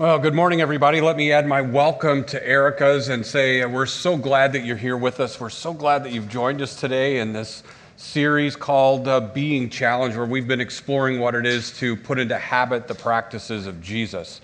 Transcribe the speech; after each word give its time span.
Well, 0.00 0.18
good 0.18 0.34
morning, 0.34 0.62
everybody. 0.62 1.02
Let 1.02 1.18
me 1.18 1.30
add 1.30 1.46
my 1.46 1.60
welcome 1.60 2.24
to 2.24 2.42
Erica's 2.42 3.10
and 3.10 3.26
say 3.26 3.62
we're 3.66 3.84
so 3.84 4.16
glad 4.16 4.54
that 4.54 4.64
you're 4.64 4.78
here 4.78 4.96
with 4.96 5.20
us. 5.20 5.38
We're 5.38 5.50
so 5.50 5.74
glad 5.74 6.04
that 6.04 6.12
you've 6.12 6.30
joined 6.30 6.62
us 6.62 6.74
today 6.74 7.18
in 7.18 7.34
this 7.34 7.62
series 7.98 8.56
called 8.56 9.06
uh, 9.06 9.20
Being 9.20 9.68
Challenged, 9.68 10.16
where 10.16 10.24
we've 10.24 10.48
been 10.48 10.58
exploring 10.58 11.20
what 11.20 11.34
it 11.34 11.44
is 11.44 11.76
to 11.80 11.96
put 11.96 12.18
into 12.18 12.38
habit 12.38 12.88
the 12.88 12.94
practices 12.94 13.66
of 13.66 13.82
Jesus. 13.82 14.40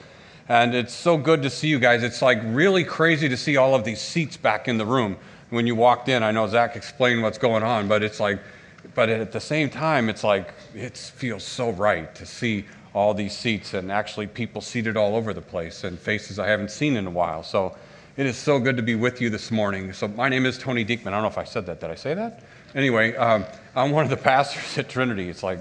And 0.50 0.74
it's 0.74 0.92
so 0.92 1.16
good 1.16 1.40
to 1.40 1.48
see 1.48 1.68
you 1.68 1.78
guys. 1.78 2.02
It's 2.02 2.20
like 2.20 2.38
really 2.44 2.84
crazy 2.84 3.26
to 3.26 3.36
see 3.38 3.56
all 3.56 3.74
of 3.74 3.82
these 3.82 4.02
seats 4.02 4.36
back 4.36 4.68
in 4.68 4.76
the 4.76 4.84
room. 4.84 5.16
When 5.48 5.66
you 5.66 5.74
walked 5.74 6.10
in, 6.10 6.22
I 6.22 6.32
know 6.32 6.46
Zach 6.48 6.76
explained 6.76 7.22
what's 7.22 7.38
going 7.38 7.62
on, 7.62 7.88
but 7.88 8.02
it's 8.02 8.20
like, 8.20 8.40
but 8.94 9.08
at 9.08 9.32
the 9.32 9.40
same 9.40 9.70
time, 9.70 10.10
it's 10.10 10.22
like, 10.22 10.52
it 10.74 10.98
feels 10.98 11.44
so 11.44 11.70
right 11.70 12.14
to 12.14 12.26
see 12.26 12.66
all 12.96 13.12
these 13.12 13.36
seats 13.36 13.74
and 13.74 13.92
actually 13.92 14.26
people 14.26 14.62
seated 14.62 14.96
all 14.96 15.16
over 15.16 15.34
the 15.34 15.42
place 15.42 15.84
and 15.84 15.98
faces 15.98 16.38
I 16.38 16.48
haven't 16.48 16.70
seen 16.70 16.96
in 16.96 17.06
a 17.06 17.10
while. 17.10 17.42
So 17.42 17.76
it 18.16 18.24
is 18.24 18.38
so 18.38 18.58
good 18.58 18.74
to 18.78 18.82
be 18.82 18.94
with 18.94 19.20
you 19.20 19.28
this 19.28 19.50
morning. 19.50 19.92
So 19.92 20.08
my 20.08 20.30
name 20.30 20.46
is 20.46 20.56
Tony 20.56 20.82
Diekman. 20.82 21.08
I 21.08 21.10
don't 21.10 21.20
know 21.20 21.28
if 21.28 21.36
I 21.36 21.44
said 21.44 21.66
that. 21.66 21.78
Did 21.78 21.90
I 21.90 21.94
say 21.94 22.14
that? 22.14 22.42
Anyway, 22.74 23.14
um, 23.16 23.44
I'm 23.74 23.90
one 23.90 24.04
of 24.04 24.10
the 24.10 24.16
pastors 24.30 24.78
at 24.78 24.88
Trinity. 24.88 25.28
It's 25.28 25.42
like, 25.42 25.58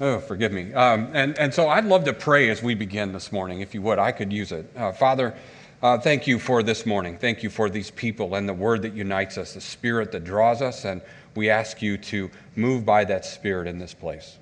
oh, 0.00 0.18
forgive 0.18 0.50
me. 0.50 0.72
Um, 0.72 1.10
and, 1.12 1.38
and 1.38 1.52
so 1.52 1.68
I'd 1.68 1.84
love 1.84 2.04
to 2.04 2.14
pray 2.14 2.48
as 2.48 2.62
we 2.62 2.74
begin 2.74 3.12
this 3.12 3.32
morning, 3.32 3.60
if 3.60 3.74
you 3.74 3.82
would. 3.82 3.98
I 3.98 4.10
could 4.10 4.32
use 4.32 4.50
it. 4.50 4.66
Uh, 4.74 4.92
Father, 4.92 5.34
uh, 5.82 5.98
thank 5.98 6.26
you 6.26 6.38
for 6.38 6.62
this 6.62 6.86
morning. 6.86 7.18
Thank 7.18 7.42
you 7.42 7.50
for 7.50 7.68
these 7.68 7.90
people 7.90 8.34
and 8.34 8.48
the 8.48 8.54
word 8.54 8.80
that 8.80 8.94
unites 8.94 9.36
us, 9.36 9.52
the 9.52 9.60
spirit 9.60 10.10
that 10.12 10.24
draws 10.24 10.62
us. 10.62 10.86
And 10.86 11.02
we 11.34 11.50
ask 11.50 11.82
you 11.82 11.98
to 11.98 12.30
move 12.54 12.86
by 12.86 13.04
that 13.04 13.26
spirit 13.26 13.68
in 13.68 13.78
this 13.78 13.92
place 13.92 14.38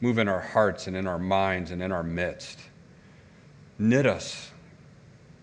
move 0.00 0.18
in 0.18 0.28
our 0.28 0.40
hearts 0.40 0.86
and 0.86 0.96
in 0.96 1.06
our 1.06 1.18
minds 1.18 1.70
and 1.70 1.82
in 1.82 1.92
our 1.92 2.02
midst. 2.02 2.60
Knit 3.78 4.06
us, 4.06 4.50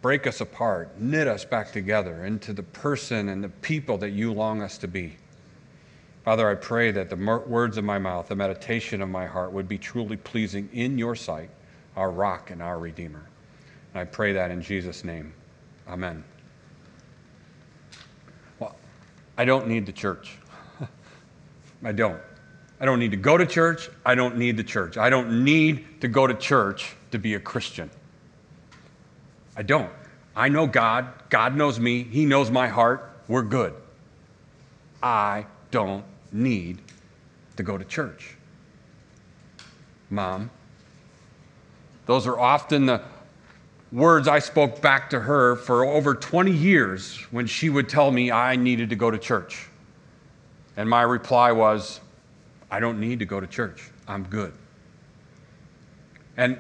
break 0.01 0.27
us 0.27 0.41
apart, 0.41 0.99
knit 0.99 1.27
us 1.27 1.45
back 1.45 1.71
together 1.71 2.25
into 2.25 2.53
the 2.53 2.63
person 2.63 3.29
and 3.29 3.43
the 3.43 3.49
people 3.49 3.97
that 3.97 4.11
you 4.11 4.31
long 4.31 4.61
us 4.61 4.77
to 4.79 4.87
be. 4.87 5.15
Father, 6.23 6.49
I 6.49 6.55
pray 6.55 6.91
that 6.91 7.09
the 7.09 7.17
words 7.47 7.77
of 7.77 7.83
my 7.83 7.99
mouth, 7.99 8.29
the 8.29 8.35
meditation 8.35 9.01
of 9.01 9.09
my 9.09 9.25
heart 9.25 9.51
would 9.51 9.67
be 9.67 9.77
truly 9.77 10.15
pleasing 10.15 10.69
in 10.71 10.97
your 10.97 11.15
sight, 11.15 11.49
our 11.97 12.11
rock 12.11 12.49
and 12.49 12.61
our 12.61 12.79
redeemer. 12.79 13.23
And 13.93 14.01
I 14.01 14.05
pray 14.05 14.31
that 14.33 14.49
in 14.49 14.61
Jesus' 14.61 15.03
name. 15.03 15.33
Amen. 15.87 16.23
Well, 18.57 18.75
I 19.37 19.43
don't 19.43 19.67
need 19.67 19.85
the 19.85 19.91
church. 19.91 20.37
I 21.83 21.91
don't. 21.91 22.21
I 22.79 22.85
don't 22.85 22.99
need 22.99 23.11
to 23.11 23.17
go 23.17 23.37
to 23.37 23.45
church. 23.45 23.89
I 24.05 24.15
don't 24.15 24.37
need 24.37 24.57
the 24.57 24.63
church. 24.63 24.97
I 24.97 25.09
don't 25.09 25.43
need 25.43 26.01
to 26.01 26.07
go 26.07 26.27
to 26.27 26.33
church 26.33 26.95
to 27.11 27.19
be 27.19 27.35
a 27.35 27.39
Christian. 27.39 27.89
I 29.55 29.63
don't. 29.63 29.91
I 30.35 30.49
know 30.49 30.67
God. 30.67 31.07
God 31.29 31.55
knows 31.55 31.79
me. 31.79 32.03
He 32.03 32.25
knows 32.25 32.49
my 32.49 32.67
heart. 32.67 33.09
We're 33.27 33.43
good. 33.43 33.73
I 35.01 35.45
don't 35.71 36.03
need 36.31 36.79
to 37.57 37.63
go 37.63 37.77
to 37.77 37.85
church. 37.85 38.35
Mom, 40.09 40.49
those 42.05 42.27
are 42.27 42.39
often 42.39 42.85
the 42.85 43.01
words 43.91 44.27
I 44.27 44.39
spoke 44.39 44.81
back 44.81 45.11
to 45.11 45.19
her 45.19 45.55
for 45.55 45.85
over 45.85 46.15
20 46.15 46.51
years 46.51 47.17
when 47.31 47.45
she 47.45 47.69
would 47.69 47.87
tell 47.87 48.11
me 48.11 48.31
I 48.31 48.55
needed 48.55 48.89
to 48.89 48.95
go 48.95 49.11
to 49.11 49.17
church. 49.17 49.67
And 50.75 50.89
my 50.89 51.03
reply 51.03 51.51
was, 51.51 51.99
I 52.73 52.79
don't 52.79 52.99
need 52.99 53.19
to 53.19 53.25
go 53.25 53.39
to 53.39 53.45
church. 53.45 53.91
I'm 54.07 54.23
good. 54.23 54.51
And 56.37 56.59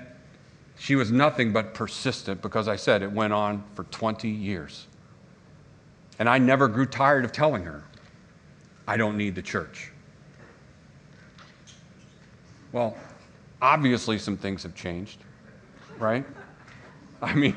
she 0.77 0.95
was 0.95 1.11
nothing 1.11 1.51
but 1.51 1.73
persistent 1.73 2.39
because 2.39 2.67
I 2.67 2.75
said 2.75 3.01
it 3.01 3.11
went 3.11 3.33
on 3.33 3.63
for 3.73 3.85
20 3.85 4.29
years. 4.29 4.85
And 6.19 6.29
I 6.29 6.37
never 6.37 6.67
grew 6.67 6.85
tired 6.85 7.25
of 7.25 7.31
telling 7.31 7.63
her, 7.63 7.83
I 8.87 8.95
don't 8.95 9.17
need 9.17 9.33
the 9.33 9.41
church. 9.41 9.91
Well, 12.73 12.95
obviously, 13.59 14.19
some 14.19 14.37
things 14.37 14.61
have 14.61 14.75
changed, 14.75 15.17
right? 15.97 16.25
I 17.23 17.33
mean, 17.33 17.55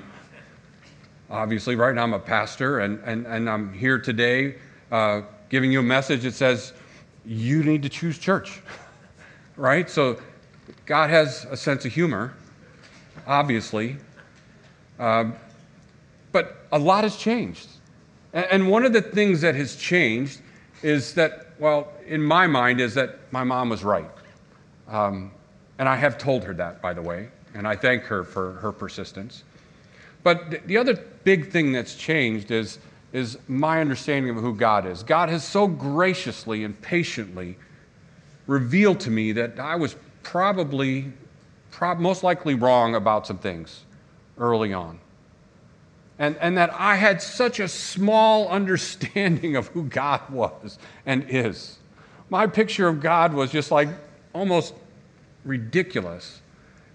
obviously, 1.28 1.76
right 1.76 1.94
now 1.94 2.04
I'm 2.04 2.14
a 2.14 2.18
pastor 2.18 2.78
and, 2.78 3.00
and, 3.04 3.26
and 3.26 3.50
I'm 3.50 3.74
here 3.74 3.98
today 3.98 4.54
uh, 4.90 5.20
giving 5.50 5.70
you 5.70 5.80
a 5.80 5.82
message 5.82 6.22
that 6.22 6.32
says, 6.32 6.72
you 7.26 7.64
need 7.64 7.82
to 7.82 7.88
choose 7.88 8.18
church, 8.18 8.60
right? 9.56 9.90
So 9.90 10.18
God 10.86 11.10
has 11.10 11.46
a 11.50 11.56
sense 11.56 11.84
of 11.84 11.92
humor, 11.92 12.34
obviously, 13.26 13.96
um, 14.98 15.34
but 16.32 16.66
a 16.72 16.78
lot 16.78 17.04
has 17.04 17.16
changed. 17.16 17.68
And, 18.32 18.68
one 18.68 18.84
of 18.84 18.92
the 18.92 19.00
things 19.00 19.40
that 19.40 19.54
has 19.54 19.76
changed 19.76 20.40
is 20.82 21.14
that, 21.14 21.52
well, 21.58 21.90
in 22.06 22.22
my 22.22 22.46
mind, 22.46 22.82
is 22.82 22.92
that 22.94 23.18
my 23.32 23.42
mom 23.42 23.70
was 23.70 23.82
right. 23.82 24.10
Um, 24.88 25.32
and 25.78 25.88
I 25.88 25.96
have 25.96 26.18
told 26.18 26.44
her 26.44 26.52
that, 26.54 26.82
by 26.82 26.92
the 26.92 27.00
way, 27.00 27.28
and 27.54 27.66
I 27.66 27.76
thank 27.76 28.02
her 28.04 28.24
for 28.24 28.52
her 28.54 28.72
persistence. 28.72 29.44
But 30.22 30.66
the 30.66 30.76
other 30.76 30.94
big 31.24 31.50
thing 31.50 31.72
that's 31.72 31.94
changed 31.94 32.50
is 32.50 32.78
is 33.16 33.38
my 33.48 33.80
understanding 33.80 34.36
of 34.36 34.42
who 34.42 34.54
God 34.54 34.86
is. 34.86 35.02
God 35.02 35.30
has 35.30 35.42
so 35.42 35.66
graciously 35.66 36.64
and 36.64 36.78
patiently 36.82 37.56
revealed 38.46 39.00
to 39.00 39.10
me 39.10 39.32
that 39.32 39.58
I 39.58 39.74
was 39.76 39.96
probably, 40.22 41.10
prob- 41.70 41.98
most 41.98 42.22
likely 42.22 42.54
wrong 42.54 42.94
about 42.94 43.26
some 43.26 43.38
things 43.38 43.86
early 44.36 44.74
on. 44.74 44.98
And, 46.18 46.36
and 46.42 46.58
that 46.58 46.70
I 46.74 46.96
had 46.96 47.22
such 47.22 47.58
a 47.58 47.68
small 47.68 48.48
understanding 48.50 49.56
of 49.56 49.68
who 49.68 49.84
God 49.84 50.28
was 50.28 50.78
and 51.06 51.24
is. 51.26 51.78
My 52.28 52.46
picture 52.46 52.86
of 52.86 53.00
God 53.00 53.32
was 53.32 53.50
just 53.50 53.70
like 53.70 53.88
almost 54.34 54.74
ridiculous 55.42 56.42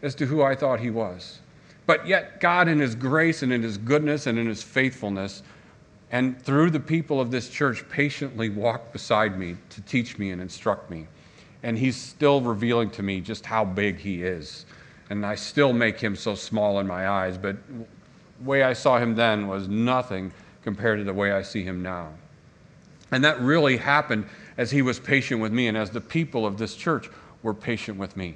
as 0.03 0.13
to 0.15 0.27
who 0.27 0.43
I 0.43 0.53
thought 0.53 0.79
He 0.79 0.91
was. 0.91 1.39
But 1.87 2.05
yet, 2.05 2.39
God, 2.39 2.67
in 2.67 2.79
His 2.79 2.93
grace 2.93 3.41
and 3.41 3.51
in 3.51 3.63
His 3.63 3.79
goodness 3.79 4.27
and 4.27 4.37
in 4.37 4.45
His 4.45 4.61
faithfulness, 4.61 5.41
and 6.11 6.41
through 6.41 6.69
the 6.71 6.79
people 6.79 7.21
of 7.21 7.31
this 7.31 7.49
church 7.49 7.87
patiently 7.89 8.49
walked 8.49 8.91
beside 8.91 9.39
me 9.39 9.55
to 9.69 9.81
teach 9.81 10.17
me 10.17 10.31
and 10.31 10.41
instruct 10.41 10.91
me. 10.91 11.07
And 11.63 11.77
he's 11.77 11.95
still 11.95 12.41
revealing 12.41 12.89
to 12.91 13.03
me 13.03 13.21
just 13.21 13.45
how 13.45 13.63
big 13.63 13.97
he 13.97 14.23
is. 14.23 14.65
And 15.09 15.25
I 15.25 15.35
still 15.35 15.71
make 15.71 15.99
him 15.99 16.15
so 16.15 16.35
small 16.35 16.79
in 16.79 16.87
my 16.87 17.07
eyes, 17.07 17.37
but 17.37 17.55
the 17.67 17.85
way 18.43 18.63
I 18.63 18.73
saw 18.73 18.97
him 18.97 19.15
then 19.15 19.47
was 19.47 19.69
nothing 19.69 20.33
compared 20.63 20.99
to 20.99 21.05
the 21.05 21.13
way 21.13 21.31
I 21.31 21.41
see 21.41 21.63
him 21.63 21.81
now. 21.81 22.09
And 23.11 23.23
that 23.23 23.39
really 23.39 23.77
happened 23.77 24.25
as 24.57 24.71
he 24.71 24.81
was 24.81 24.99
patient 24.99 25.41
with 25.41 25.51
me 25.51 25.67
and 25.67 25.77
as 25.77 25.91
the 25.91 26.01
people 26.01 26.45
of 26.45 26.57
this 26.57 26.75
church 26.75 27.09
were 27.41 27.53
patient 27.53 27.97
with 27.97 28.17
me. 28.17 28.35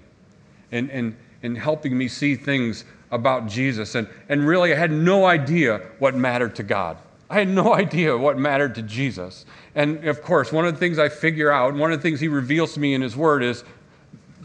And, 0.71 0.89
and, 0.91 1.15
and 1.43 1.57
helping 1.57 1.97
me 1.97 2.07
see 2.07 2.35
things 2.35 2.85
about 3.11 3.47
Jesus. 3.47 3.95
And, 3.95 4.07
and 4.29 4.47
really, 4.47 4.73
I 4.73 4.77
had 4.77 4.91
no 4.91 5.25
idea 5.25 5.81
what 5.99 6.15
mattered 6.15 6.55
to 6.55 6.63
God. 6.63 6.97
I 7.35 7.39
had 7.39 7.49
no 7.49 7.73
idea 7.83 8.17
what 8.17 8.37
mattered 8.37 8.75
to 8.75 8.81
Jesus. 8.81 9.45
And 9.75 10.05
of 10.07 10.21
course, 10.21 10.51
one 10.51 10.65
of 10.65 10.73
the 10.73 10.79
things 10.79 10.97
I 10.97 11.09
figure 11.09 11.51
out, 11.51 11.73
one 11.73 11.91
of 11.91 11.99
the 11.99 12.03
things 12.03 12.19
he 12.19 12.29
reveals 12.29 12.73
to 12.75 12.79
me 12.79 12.93
in 12.93 13.01
his 13.01 13.15
word 13.15 13.43
is 13.43 13.63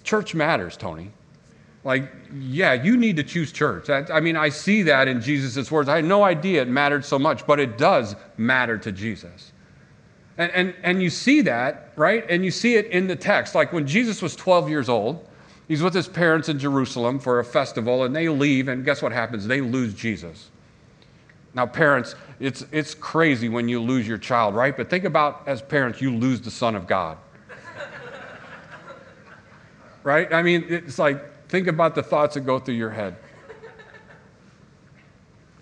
church 0.03 0.35
matters, 0.35 0.77
Tony. 0.77 1.13
Like, 1.85 2.13
yeah, 2.35 2.75
you 2.75 2.97
need 2.97 3.17
to 3.17 3.23
choose 3.23 3.53
church. 3.53 3.89
I, 3.89 4.05
I 4.13 4.21
mean, 4.21 4.37
I 4.37 4.51
see 4.51 4.83
that 4.83 5.09
in 5.09 5.23
Jesus' 5.23 5.71
words. 5.71 5.89
I 5.89 5.97
had 5.97 6.05
no 6.05 6.25
idea 6.25 6.63
it 6.63 6.69
mattered 6.69 7.05
so 7.05 7.19
much, 7.19 7.47
but 7.47 7.59
it 7.59 7.79
does 7.79 8.17
matter 8.37 8.77
to 8.79 8.93
Jesus. 8.93 9.53
And, 10.37 10.53
and, 10.53 10.75
and 10.83 11.03
you 11.03 11.11
see 11.11 11.41
that, 11.43 11.93
right? 11.97 12.27
And 12.29 12.45
you 12.45 12.51
see 12.51 12.75
it 12.75 12.87
in 12.87 13.07
the 13.07 13.17
text. 13.17 13.55
Like 13.55 13.73
when 13.73 13.87
Jesus 13.87 14.21
was 14.21 14.37
12 14.37 14.69
years 14.69 14.89
old, 14.89 15.27
he's 15.69 15.83
with 15.83 15.95
his 15.95 16.09
parents 16.09 16.49
in 16.49 16.59
Jerusalem 16.59 17.19
for 17.19 17.39
a 17.39 17.45
festival, 17.45 18.05
and 18.05 18.15
they 18.15 18.29
leave, 18.29 18.69
and 18.69 18.85
guess 18.85 19.01
what 19.01 19.13
happens? 19.13 19.47
They 19.47 19.61
lose 19.61 19.95
Jesus. 19.95 20.51
Now, 21.55 21.67
parents, 21.67 22.15
it's, 22.41 22.65
it's 22.73 22.95
crazy 22.95 23.51
when 23.51 23.69
you 23.69 23.81
lose 23.81 24.09
your 24.09 24.17
child, 24.17 24.55
right? 24.55 24.75
But 24.75 24.89
think 24.89 25.05
about 25.05 25.47
as 25.47 25.61
parents, 25.61 26.01
you 26.01 26.17
lose 26.17 26.41
the 26.41 26.51
Son 26.51 26.75
of 26.75 26.87
God. 26.87 27.19
right? 30.03 30.33
I 30.33 30.43
mean, 30.43 30.65
it's 30.69 30.99
like, 30.99 31.49
think 31.49 31.67
about 31.67 31.95
the 31.95 32.03
thoughts 32.03 32.35
that 32.35 32.41
go 32.41 32.59
through 32.59 32.75
your 32.75 32.91
head. 32.91 33.17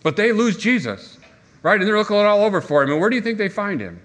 But 0.04 0.14
they 0.14 0.30
lose 0.30 0.56
Jesus, 0.56 1.18
right? 1.64 1.80
And 1.80 1.88
they're 1.88 1.98
looking 1.98 2.16
all 2.16 2.44
over 2.44 2.60
for 2.60 2.84
him. 2.84 2.92
And 2.92 3.00
where 3.00 3.10
do 3.10 3.16
you 3.16 3.22
think 3.22 3.38
they 3.38 3.48
find 3.48 3.80
him? 3.80 4.00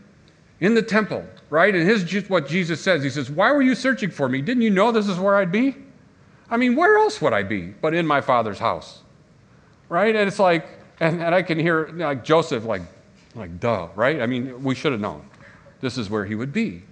In 0.59 0.73
the 0.73 0.81
temple, 0.81 1.23
right? 1.51 1.75
And 1.75 1.85
here's 1.85 2.03
just 2.03 2.29
what 2.29 2.47
Jesus 2.47 2.81
says 2.81 3.03
He 3.03 3.09
says, 3.09 3.29
Why 3.29 3.51
were 3.51 3.61
you 3.61 3.75
searching 3.75 4.09
for 4.09 4.27
me? 4.27 4.41
Didn't 4.41 4.63
you 4.63 4.71
know 4.71 4.91
this 4.91 5.07
is 5.07 5.19
where 5.19 5.35
I'd 5.35 5.51
be? 5.51 5.75
I 6.49 6.57
mean, 6.57 6.75
where 6.75 6.97
else 6.97 7.21
would 7.21 7.33
I 7.33 7.43
be 7.43 7.67
but 7.81 7.93
in 7.93 8.07
my 8.07 8.21
Father's 8.21 8.59
house? 8.59 9.03
Right? 9.89 10.15
And 10.15 10.27
it's 10.27 10.39
like, 10.39 10.67
and, 10.99 11.21
and 11.21 11.35
I 11.35 11.41
can 11.41 11.59
hear 11.59 11.89
like 11.93 12.23
Joseph, 12.23 12.65
like, 12.65 12.83
like, 13.35 13.59
duh, 13.59 13.87
right? 13.95 14.21
I 14.21 14.25
mean, 14.25 14.63
we 14.63 14.75
should 14.75 14.91
have 14.91 15.01
known. 15.01 15.25
This 15.81 15.97
is 15.97 16.09
where 16.09 16.25
he 16.25 16.35
would 16.35 16.53
be. 16.53 16.83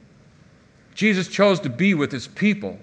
Jesus 0.95 1.27
chose 1.27 1.59
to 1.61 1.69
be 1.69 1.93
with 1.93 2.11
his 2.11 2.27
people. 2.27 2.77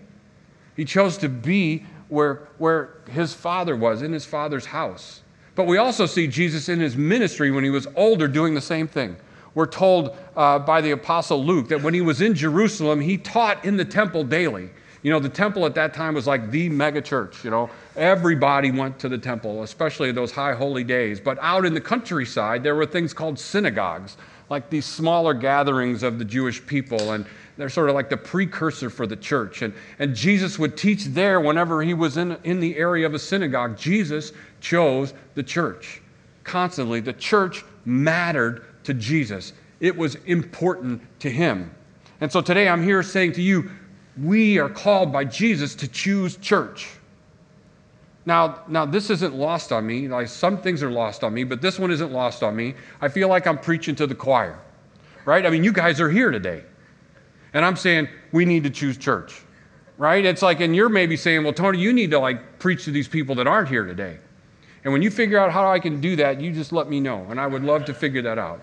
He 0.76 0.84
chose 0.84 1.18
to 1.18 1.28
be 1.28 1.84
where, 2.08 2.48
where 2.58 2.98
his 3.10 3.34
father 3.34 3.76
was, 3.76 4.02
in 4.02 4.12
his 4.12 4.24
father's 4.24 4.66
house. 4.66 5.20
But 5.54 5.66
we 5.66 5.76
also 5.76 6.06
see 6.06 6.26
Jesus 6.28 6.68
in 6.68 6.80
his 6.80 6.96
ministry 6.96 7.50
when 7.50 7.64
he 7.64 7.70
was 7.70 7.86
older 7.96 8.28
doing 8.28 8.54
the 8.54 8.60
same 8.60 8.86
thing. 8.86 9.16
We're 9.54 9.66
told 9.66 10.16
uh, 10.36 10.60
by 10.60 10.80
the 10.80 10.92
Apostle 10.92 11.44
Luke 11.44 11.68
that 11.68 11.82
when 11.82 11.92
he 11.92 12.00
was 12.00 12.20
in 12.20 12.34
Jerusalem, 12.34 13.00
he 13.00 13.18
taught 13.18 13.64
in 13.64 13.76
the 13.76 13.84
temple 13.84 14.22
daily. 14.22 14.70
You 15.02 15.12
know, 15.12 15.20
the 15.20 15.28
temple 15.28 15.64
at 15.64 15.74
that 15.76 15.94
time 15.94 16.14
was 16.14 16.26
like 16.26 16.50
the 16.50 16.68
mega 16.68 17.00
church. 17.00 17.44
You 17.44 17.50
know, 17.50 17.70
everybody 17.96 18.70
went 18.70 18.98
to 19.00 19.08
the 19.08 19.18
temple, 19.18 19.62
especially 19.62 20.10
those 20.12 20.32
high 20.32 20.54
holy 20.54 20.84
days. 20.84 21.20
But 21.20 21.38
out 21.40 21.64
in 21.64 21.74
the 21.74 21.80
countryside, 21.80 22.62
there 22.62 22.74
were 22.74 22.86
things 22.86 23.12
called 23.12 23.38
synagogues, 23.38 24.16
like 24.50 24.70
these 24.70 24.86
smaller 24.86 25.34
gatherings 25.34 26.02
of 26.02 26.18
the 26.18 26.24
Jewish 26.24 26.64
people. 26.66 27.12
And 27.12 27.26
they're 27.56 27.68
sort 27.68 27.88
of 27.88 27.94
like 27.94 28.10
the 28.10 28.16
precursor 28.16 28.90
for 28.90 29.06
the 29.06 29.16
church. 29.16 29.62
And, 29.62 29.72
and 29.98 30.14
Jesus 30.14 30.58
would 30.58 30.76
teach 30.76 31.04
there 31.06 31.40
whenever 31.40 31.82
he 31.82 31.94
was 31.94 32.16
in, 32.16 32.36
in 32.44 32.58
the 32.58 32.76
area 32.76 33.06
of 33.06 33.14
a 33.14 33.18
synagogue. 33.18 33.76
Jesus 33.76 34.32
chose 34.60 35.14
the 35.34 35.42
church 35.42 36.00
constantly. 36.48 37.00
The 37.00 37.12
church 37.12 37.64
mattered 37.84 38.64
to 38.84 38.94
Jesus, 38.94 39.52
it 39.80 39.94
was 39.94 40.14
important 40.26 41.02
to 41.20 41.30
him. 41.30 41.70
And 42.20 42.32
so 42.32 42.40
today 42.40 42.68
I'm 42.68 42.82
here 42.82 43.02
saying 43.02 43.32
to 43.32 43.42
you, 43.42 43.70
we 44.22 44.58
are 44.58 44.68
called 44.68 45.12
by 45.12 45.24
Jesus 45.24 45.74
to 45.76 45.88
choose 45.88 46.36
church. 46.36 46.88
Now, 48.26 48.62
now 48.68 48.84
this 48.84 49.10
isn't 49.10 49.34
lost 49.34 49.72
on 49.72 49.86
me. 49.86 50.08
Like 50.08 50.28
some 50.28 50.58
things 50.58 50.82
are 50.82 50.90
lost 50.90 51.24
on 51.24 51.32
me, 51.32 51.44
but 51.44 51.62
this 51.62 51.78
one 51.78 51.90
isn't 51.90 52.12
lost 52.12 52.42
on 52.42 52.54
me. 52.54 52.74
I 53.00 53.08
feel 53.08 53.28
like 53.28 53.46
I'm 53.46 53.58
preaching 53.58 53.94
to 53.96 54.06
the 54.06 54.14
choir, 54.14 54.58
right? 55.24 55.46
I 55.46 55.50
mean, 55.50 55.64
you 55.64 55.72
guys 55.72 56.00
are 56.00 56.10
here 56.10 56.30
today. 56.30 56.62
And 57.54 57.64
I'm 57.64 57.76
saying 57.76 58.08
we 58.32 58.44
need 58.44 58.64
to 58.64 58.70
choose 58.70 58.98
church, 58.98 59.40
right? 59.96 60.24
It's 60.24 60.42
like, 60.42 60.60
and 60.60 60.76
you're 60.76 60.90
maybe 60.90 61.16
saying, 61.16 61.44
well, 61.44 61.54
Tony, 61.54 61.78
you 61.78 61.92
need 61.92 62.10
to 62.10 62.18
like 62.18 62.58
preach 62.58 62.84
to 62.84 62.90
these 62.90 63.08
people 63.08 63.34
that 63.36 63.46
aren't 63.46 63.68
here 63.68 63.86
today. 63.86 64.18
And 64.84 64.92
when 64.92 65.02
you 65.02 65.10
figure 65.10 65.38
out 65.38 65.50
how 65.50 65.70
I 65.70 65.78
can 65.78 66.00
do 66.00 66.16
that, 66.16 66.40
you 66.40 66.52
just 66.52 66.72
let 66.72 66.88
me 66.88 67.00
know. 67.00 67.26
And 67.30 67.40
I 67.40 67.46
would 67.46 67.64
love 67.64 67.84
to 67.86 67.94
figure 67.94 68.22
that 68.22 68.38
out. 68.38 68.60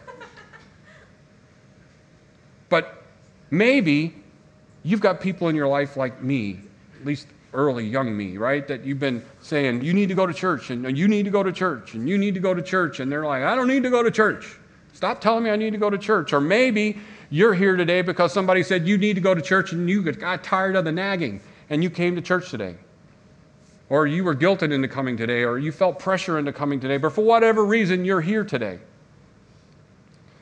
But 2.70 3.04
maybe 3.50 4.16
you've 4.86 5.02
got 5.02 5.20
people 5.20 5.50
in 5.50 5.56
your 5.56 5.68
life 5.68 5.98
like 5.98 6.22
me, 6.22 6.60
at 7.00 7.06
least 7.06 7.28
early 7.54 7.86
young 7.86 8.16
me, 8.16 8.38
right? 8.38 8.68
That 8.68 8.86
you've 8.86 9.00
been 9.00 9.26
saying, 9.42 9.84
you 9.84 9.94
need 9.94 10.10
to 10.10 10.16
go 10.16 10.28
to 10.28 10.34
church, 10.34 10.70
and 10.70 10.96
you 10.96 11.08
need 11.08 11.26
to 11.26 11.32
go 11.32 11.42
to 11.42 11.52
church, 11.52 11.96
and 11.96 12.08
you 12.08 12.20
need 12.20 12.36
to 12.36 12.40
go 12.40 12.54
to 12.54 12.62
church. 12.62 13.00
And 13.00 13.12
they're 13.12 13.26
like, 13.26 13.44
I 13.44 13.56
don't 13.56 13.68
need 13.68 13.82
to 13.84 13.90
go 13.90 14.04
to 14.04 14.12
church. 14.12 14.58
Stop 14.94 15.20
telling 15.22 15.44
me 15.44 15.50
I 15.50 15.56
need 15.56 15.72
to 15.72 15.80
go 15.80 15.90
to 15.90 15.98
church. 15.98 16.34
Or 16.34 16.40
maybe 16.40 17.00
you're 17.32 17.56
here 17.56 17.76
today 17.76 18.04
because 18.04 18.32
somebody 18.32 18.62
said 18.62 18.88
you 18.88 18.98
need 18.98 19.16
to 19.16 19.22
go 19.22 19.34
to 19.34 19.42
church 19.42 19.74
and 19.74 19.90
you 19.90 20.04
got 20.14 20.44
tired 20.44 20.76
of 20.76 20.86
the 20.86 20.92
nagging 20.92 21.42
and 21.70 21.84
you 21.84 21.90
came 21.90 22.16
to 22.16 22.22
church 22.22 22.52
today. 22.52 22.76
Or 23.90 24.06
you 24.08 24.24
were 24.24 24.36
guilted 24.36 24.72
into 24.72 24.88
coming 24.88 25.18
today, 25.18 25.44
or 25.44 25.58
you 25.58 25.72
felt 25.72 26.00
pressure 26.00 26.38
into 26.38 26.54
coming 26.54 26.80
today, 26.80 26.98
but 26.98 27.12
for 27.12 27.24
whatever 27.24 27.66
reason, 27.66 28.06
you're 28.06 28.22
here 28.22 28.44
today. 28.44 28.80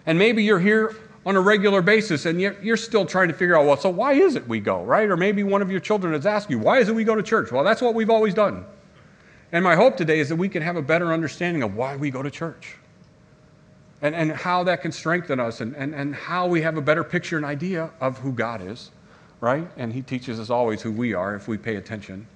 And 0.06 0.19
maybe 0.19 0.44
you're 0.44 0.60
here 0.60 0.95
on 1.25 1.35
a 1.35 1.41
regular 1.41 1.81
basis 1.81 2.25
and 2.25 2.39
yet 2.41 2.63
you're 2.63 2.77
still 2.77 3.05
trying 3.05 3.29
to 3.29 3.33
figure 3.33 3.57
out, 3.57 3.65
well, 3.65 3.77
so 3.77 3.89
why 3.89 4.13
is 4.13 4.35
it 4.35 4.47
we 4.47 4.59
go, 4.59 4.83
right? 4.83 5.09
Or 5.09 5.15
maybe 5.17 5.43
one 5.43 5.61
of 5.61 5.71
your 5.71 5.79
children 5.79 6.13
has 6.13 6.25
asked 6.25 6.49
you, 6.49 6.59
why 6.59 6.79
is 6.79 6.89
it 6.89 6.95
we 6.95 7.03
go 7.03 7.15
to 7.15 7.23
church? 7.23 7.51
Well, 7.51 7.63
that's 7.63 7.81
what 7.81 7.93
we've 7.93 8.09
always 8.09 8.33
done. 8.33 8.65
And 9.51 9.63
my 9.63 9.75
hope 9.75 9.95
today 9.95 10.19
is 10.19 10.29
that 10.29 10.35
we 10.35 10.49
can 10.49 10.61
have 10.61 10.75
a 10.75 10.81
better 10.81 11.13
understanding 11.13 11.63
of 11.63 11.75
why 11.75 11.95
we 11.95 12.09
go 12.09 12.23
to 12.23 12.31
church 12.31 12.75
and, 14.01 14.13
and 14.13 14.31
how 14.31 14.63
that 14.63 14.81
can 14.81 14.91
strengthen 14.91 15.39
us 15.39 15.61
and, 15.61 15.75
and, 15.75 15.95
and 15.95 16.13
how 16.13 16.45
we 16.45 16.61
have 16.61 16.75
a 16.75 16.81
better 16.81 17.03
picture 17.03 17.37
and 17.37 17.45
idea 17.45 17.89
of 18.01 18.17
who 18.17 18.31
God 18.31 18.61
is, 18.61 18.91
right? 19.39 19.67
And 19.77 19.93
He 19.93 20.01
teaches 20.01 20.39
us 20.39 20.49
always 20.49 20.81
who 20.81 20.91
we 20.91 21.13
are 21.13 21.35
if 21.35 21.47
we 21.47 21.57
pay 21.57 21.77
attention. 21.77 22.27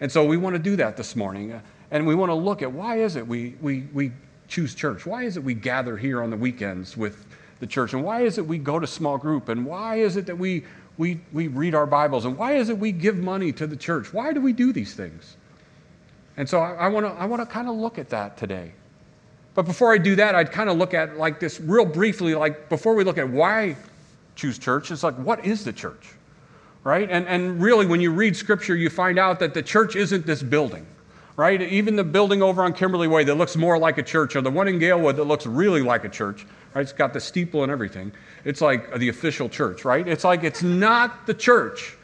And 0.00 0.10
so 0.10 0.24
we 0.24 0.36
want 0.36 0.54
to 0.54 0.58
do 0.58 0.74
that 0.76 0.96
this 0.96 1.14
morning. 1.14 1.60
And 1.92 2.06
we 2.06 2.14
want 2.14 2.30
to 2.30 2.34
look 2.34 2.62
at 2.62 2.72
why 2.72 2.98
is 2.98 3.14
it 3.14 3.26
we, 3.26 3.54
we, 3.60 3.82
we 3.92 4.10
choose 4.48 4.74
church? 4.74 5.06
Why 5.06 5.22
is 5.22 5.36
it 5.36 5.44
we 5.44 5.54
gather 5.54 5.96
here 5.96 6.20
on 6.20 6.30
the 6.30 6.36
weekends 6.36 6.96
with 6.96 7.26
the 7.60 7.66
church? 7.66 7.94
And 7.94 8.04
why 8.04 8.22
is 8.22 8.38
it 8.38 8.46
we 8.46 8.58
go 8.58 8.78
to 8.78 8.86
small 8.86 9.18
group? 9.18 9.48
And 9.48 9.64
why 9.64 9.96
is 9.96 10.16
it 10.16 10.26
that 10.26 10.36
we, 10.36 10.64
we, 10.98 11.20
we 11.32 11.48
read 11.48 11.74
our 11.74 11.86
Bibles? 11.86 12.24
And 12.24 12.36
why 12.36 12.54
is 12.54 12.68
it 12.68 12.78
we 12.78 12.92
give 12.92 13.16
money 13.16 13.52
to 13.52 13.66
the 13.66 13.76
church? 13.76 14.12
Why 14.12 14.32
do 14.32 14.40
we 14.40 14.52
do 14.52 14.72
these 14.72 14.94
things? 14.94 15.36
And 16.36 16.48
so 16.48 16.60
I, 16.60 16.86
I 16.86 16.88
want 16.88 17.40
to 17.40 17.46
kind 17.46 17.68
of 17.68 17.76
look 17.76 17.98
at 17.98 18.08
that 18.10 18.36
today. 18.36 18.72
But 19.54 19.66
before 19.66 19.92
I 19.92 19.98
do 19.98 20.16
that, 20.16 20.34
I'd 20.34 20.50
kind 20.50 20.68
of 20.68 20.76
look 20.76 20.94
at 20.94 21.16
like 21.16 21.38
this 21.38 21.60
real 21.60 21.84
briefly, 21.84 22.34
like 22.34 22.68
before 22.68 22.94
we 22.94 23.04
look 23.04 23.18
at 23.18 23.28
why 23.28 23.76
choose 24.34 24.58
church, 24.58 24.90
it's 24.90 25.04
like, 25.04 25.14
what 25.14 25.44
is 25.44 25.64
the 25.64 25.72
church? 25.72 26.10
Right? 26.82 27.08
And, 27.08 27.26
and 27.26 27.62
really, 27.62 27.86
when 27.86 28.00
you 28.00 28.12
read 28.12 28.36
scripture, 28.36 28.74
you 28.74 28.90
find 28.90 29.18
out 29.18 29.38
that 29.38 29.54
the 29.54 29.62
church 29.62 29.96
isn't 29.96 30.26
this 30.26 30.42
building, 30.42 30.86
right? 31.36 31.60
Even 31.60 31.96
the 31.96 32.04
building 32.04 32.42
over 32.42 32.62
on 32.62 32.72
Kimberly 32.72 33.08
Way 33.08 33.24
that 33.24 33.34
looks 33.34 33.56
more 33.56 33.78
like 33.78 33.98
a 33.98 34.02
church, 34.02 34.36
or 34.36 34.40
the 34.40 34.50
one 34.50 34.68
in 34.68 34.78
Galewood 34.78 35.16
that 35.16 35.24
looks 35.24 35.46
really 35.46 35.82
like 35.82 36.04
a 36.04 36.08
church, 36.08 36.46
right? 36.74 36.82
It's 36.82 36.92
got 36.92 37.12
the 37.12 37.20
steeple 37.20 37.62
and 37.62 37.72
everything. 37.72 38.12
It's 38.44 38.60
like 38.60 38.96
the 38.98 39.08
official 39.08 39.48
church, 39.48 39.84
right? 39.84 40.06
It's 40.06 40.24
like 40.24 40.44
it's 40.44 40.62
not 40.62 41.26
the 41.26 41.34
church. 41.34 41.96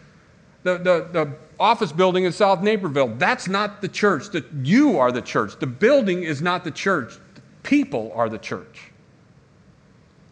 The, 0.62 0.76
the, 0.78 1.08
the 1.12 1.32
office 1.58 1.90
building 1.90 2.24
in 2.24 2.32
South 2.32 2.62
Naperville, 2.62 3.14
that's 3.16 3.48
not 3.48 3.80
the 3.80 3.88
church. 3.88 4.30
The, 4.30 4.44
you 4.62 4.98
are 4.98 5.10
the 5.10 5.22
church. 5.22 5.58
The 5.58 5.66
building 5.66 6.22
is 6.24 6.42
not 6.42 6.64
the 6.64 6.70
church 6.70 7.14
people 7.62 8.12
are 8.14 8.28
the 8.28 8.38
church. 8.38 8.90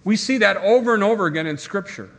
We 0.04 0.16
see 0.16 0.38
that 0.38 0.56
over 0.58 0.94
and 0.94 1.02
over 1.02 1.26
again 1.26 1.46
in 1.46 1.58
Scripture. 1.58 2.10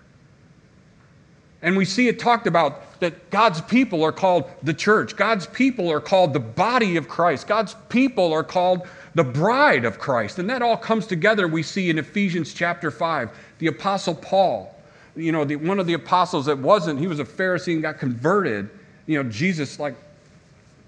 And 1.61 1.75
we 1.75 1.85
see 1.85 2.07
it 2.07 2.19
talked 2.19 2.47
about 2.47 2.83
that 3.00 3.30
God's 3.30 3.62
people 3.62 4.04
are 4.04 4.12
called 4.12 4.50
the 4.63 4.74
church. 4.74 5.16
God's 5.16 5.48
people 5.48 5.90
are 5.90 6.01
called 6.01 6.34
the 6.34 6.40
body 6.40 6.98
of 6.98 7.07
Christ. 7.07 7.48
God's 7.48 7.75
people 7.88 8.34
are 8.34 8.44
called 8.44 8.88
the 9.16 9.24
bride 9.24 9.86
of 9.86 10.00
Christ. 10.00 10.40
And 10.40 10.50
that 10.50 10.62
all 10.62 10.78
comes 10.78 11.07
together, 11.07 11.48
we 11.48 11.63
see 11.63 11.90
in 11.90 11.98
Ephesians 11.98 12.54
chapter 12.54 12.92
5. 12.92 13.30
The 13.60 13.68
Apostle 13.68 14.16
Paul, 14.16 14.75
you 15.16 15.31
know, 15.31 15.46
the, 15.46 15.56
one 15.56 15.80
of 15.80 15.88
the 15.88 15.94
apostles 15.94 16.46
that 16.46 16.57
wasn't, 16.57 17.00
he 17.00 17.07
was 17.07 17.19
a 17.19 17.25
Pharisee 17.25 17.74
and 17.74 17.81
got 17.81 18.00
converted. 18.00 18.69
You 19.06 19.24
know, 19.24 19.30
Jesus, 19.30 19.80
like, 19.80 19.96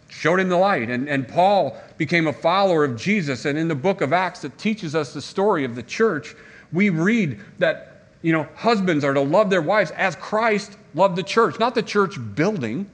showed 0.09 0.39
him 0.39 0.49
the 0.49 0.57
light. 0.57 0.89
And, 0.89 1.09
and 1.09 1.27
Paul 1.27 1.77
became 1.97 2.27
a 2.27 2.33
follower 2.33 2.83
of 2.83 2.97
Jesus. 2.97 3.45
And 3.45 3.57
in 3.57 3.67
the 3.67 3.75
book 3.75 4.01
of 4.01 4.13
Acts, 4.13 4.41
that 4.41 4.57
teaches 4.57 4.95
us 4.95 5.13
the 5.13 5.21
story 5.21 5.63
of 5.63 5.75
the 5.75 5.83
church, 5.83 6.35
we 6.73 6.89
read 6.89 7.39
that, 7.59 7.90
you 8.21 8.31
know, 8.31 8.47
husbands 8.55 9.03
are 9.03 9.13
to 9.13 9.21
love 9.21 9.49
their 9.49 9.61
wives 9.61 9.91
as 9.91 10.15
Christ 10.15 10.77
loved 10.93 11.15
the 11.15 11.23
church. 11.23 11.59
Not 11.59 11.75
the 11.75 11.83
church 11.83 12.15
building, 12.35 12.89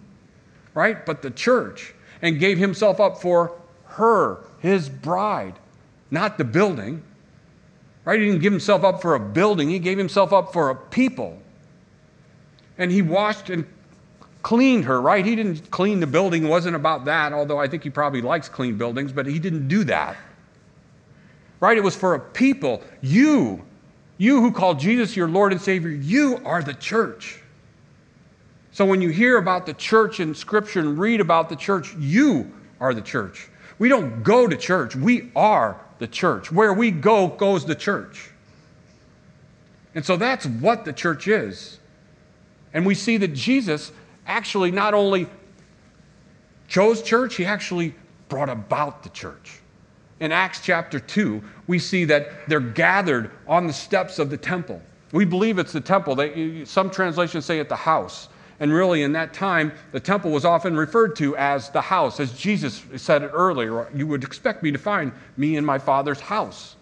right? 0.73 1.05
But 1.05 1.21
the 1.21 1.31
church. 1.31 1.93
And 2.21 2.39
gave 2.39 2.57
himself 2.57 2.99
up 2.99 3.21
for 3.21 3.53
her, 3.85 4.39
his 4.59 4.89
bride, 4.89 5.53
not 6.09 6.37
the 6.37 6.43
building. 6.43 7.03
Right? 8.05 8.19
He 8.19 8.25
didn't 8.25 8.41
give 8.41 8.53
himself 8.53 8.85
up 8.85 9.01
for 9.01 9.15
a 9.15 9.19
building, 9.19 9.69
he 9.69 9.79
gave 9.79 9.97
himself 9.97 10.31
up 10.31 10.53
for 10.53 10.69
a 10.69 10.75
people. 10.75 11.41
And 12.77 12.91
he 12.91 13.01
washed 13.01 13.49
and 13.49 13.65
cleaned 14.43 14.85
her, 14.85 15.01
right? 15.01 15.25
He 15.25 15.35
didn't 15.35 15.69
clean 15.71 15.99
the 15.99 16.07
building, 16.07 16.45
it 16.45 16.47
wasn't 16.47 16.77
about 16.77 17.03
that, 17.05 17.33
although 17.33 17.59
I 17.59 17.67
think 17.67 17.83
he 17.83 17.89
probably 17.89 18.21
likes 18.21 18.47
clean 18.47 18.77
buildings, 18.77 19.11
but 19.11 19.25
he 19.25 19.39
didn't 19.39 19.67
do 19.67 19.83
that. 19.83 20.15
Right? 21.59 21.77
It 21.77 21.83
was 21.83 21.97
for 21.97 22.13
a 22.13 22.19
people. 22.19 22.81
You, 23.01 23.61
you 24.17 24.41
who 24.41 24.51
call 24.51 24.73
Jesus 24.73 25.15
your 25.15 25.27
Lord 25.27 25.51
and 25.51 25.61
Savior, 25.61 25.91
you 25.91 26.39
are 26.43 26.63
the 26.63 26.73
church. 26.73 27.39
So 28.71 28.85
when 28.85 29.01
you 29.01 29.09
hear 29.09 29.37
about 29.37 29.65
the 29.65 29.73
church 29.73 30.19
in 30.19 30.33
Scripture 30.35 30.79
and 30.79 30.97
read 30.97 31.21
about 31.21 31.49
the 31.49 31.55
church, 31.55 31.95
you 31.95 32.51
are 32.79 32.93
the 32.93 33.01
church. 33.01 33.49
We 33.79 33.89
don't 33.89 34.23
go 34.23 34.47
to 34.47 34.55
church, 34.55 34.95
we 34.95 35.31
are 35.35 35.79
the 35.99 36.07
church. 36.07 36.51
Where 36.51 36.73
we 36.73 36.91
go, 36.91 37.27
goes 37.27 37.65
the 37.65 37.75
church. 37.75 38.29
And 39.95 40.05
so 40.05 40.15
that's 40.15 40.45
what 40.45 40.85
the 40.85 40.93
church 40.93 41.27
is. 41.27 41.79
And 42.73 42.85
we 42.85 42.93
see 42.93 43.17
that 43.17 43.33
Jesus 43.33 43.91
actually 44.27 44.71
not 44.71 44.93
only 44.93 45.27
chose 46.67 47.01
church, 47.01 47.35
he 47.35 47.45
actually 47.45 47.95
brought 48.29 48.49
about 48.49 49.03
the 49.03 49.09
church. 49.09 49.59
In 50.19 50.31
Acts 50.31 50.61
chapter 50.61 50.99
2, 50.99 51.41
we 51.67 51.77
see 51.79 52.05
that 52.05 52.47
they're 52.47 52.59
gathered 52.59 53.31
on 53.47 53.67
the 53.67 53.73
steps 53.73 54.19
of 54.19 54.29
the 54.29 54.37
temple. 54.37 54.81
We 55.11 55.25
believe 55.25 55.59
it's 55.59 55.73
the 55.73 55.81
temple. 55.81 56.15
They, 56.15 56.65
some 56.65 56.89
translations 56.89 57.45
say 57.45 57.59
at 57.59 57.69
the 57.69 57.75
house. 57.75 58.29
And 58.59 58.73
really, 58.73 59.03
in 59.03 59.11
that 59.11 59.33
time, 59.33 59.71
the 59.91 59.99
temple 59.99 60.31
was 60.31 60.43
often 60.43 60.75
referred 60.75 61.15
to 61.17 61.37
as 61.37 61.69
the 61.69 61.81
house. 61.81 62.19
As 62.19 62.33
Jesus 62.33 62.83
said 62.95 63.21
it 63.21 63.29
earlier, 63.31 63.87
you 63.93 64.07
would 64.07 64.23
expect 64.23 64.63
me 64.63 64.71
to 64.71 64.79
find 64.79 65.11
me 65.37 65.57
in 65.57 65.63
my 65.63 65.77
Father's 65.77 66.19
house. 66.19 66.75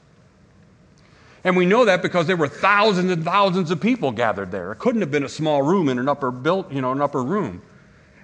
And 1.44 1.58
we 1.58 1.66
know 1.66 1.86
that 1.86 2.02
because 2.02 2.26
there 2.26 2.38
were 2.38 2.48
thousands 2.48 3.12
and 3.12 3.24
thousands 3.24 3.70
of 3.72 3.82
people 3.82 4.12
gathered 4.12 4.52
there. 4.52 4.72
It 4.72 4.80
couldn't 4.80 5.02
have 5.02 5.12
been 5.12 5.26
a 5.26 5.30
small 5.30 5.62
room 5.62 5.90
in 5.90 6.00
an 6.00 6.08
upper 6.08 6.32
built, 6.32 6.72
you 6.72 6.82
know, 6.82 6.94
an 6.94 7.02
upper 7.02 7.22
room. 7.22 7.62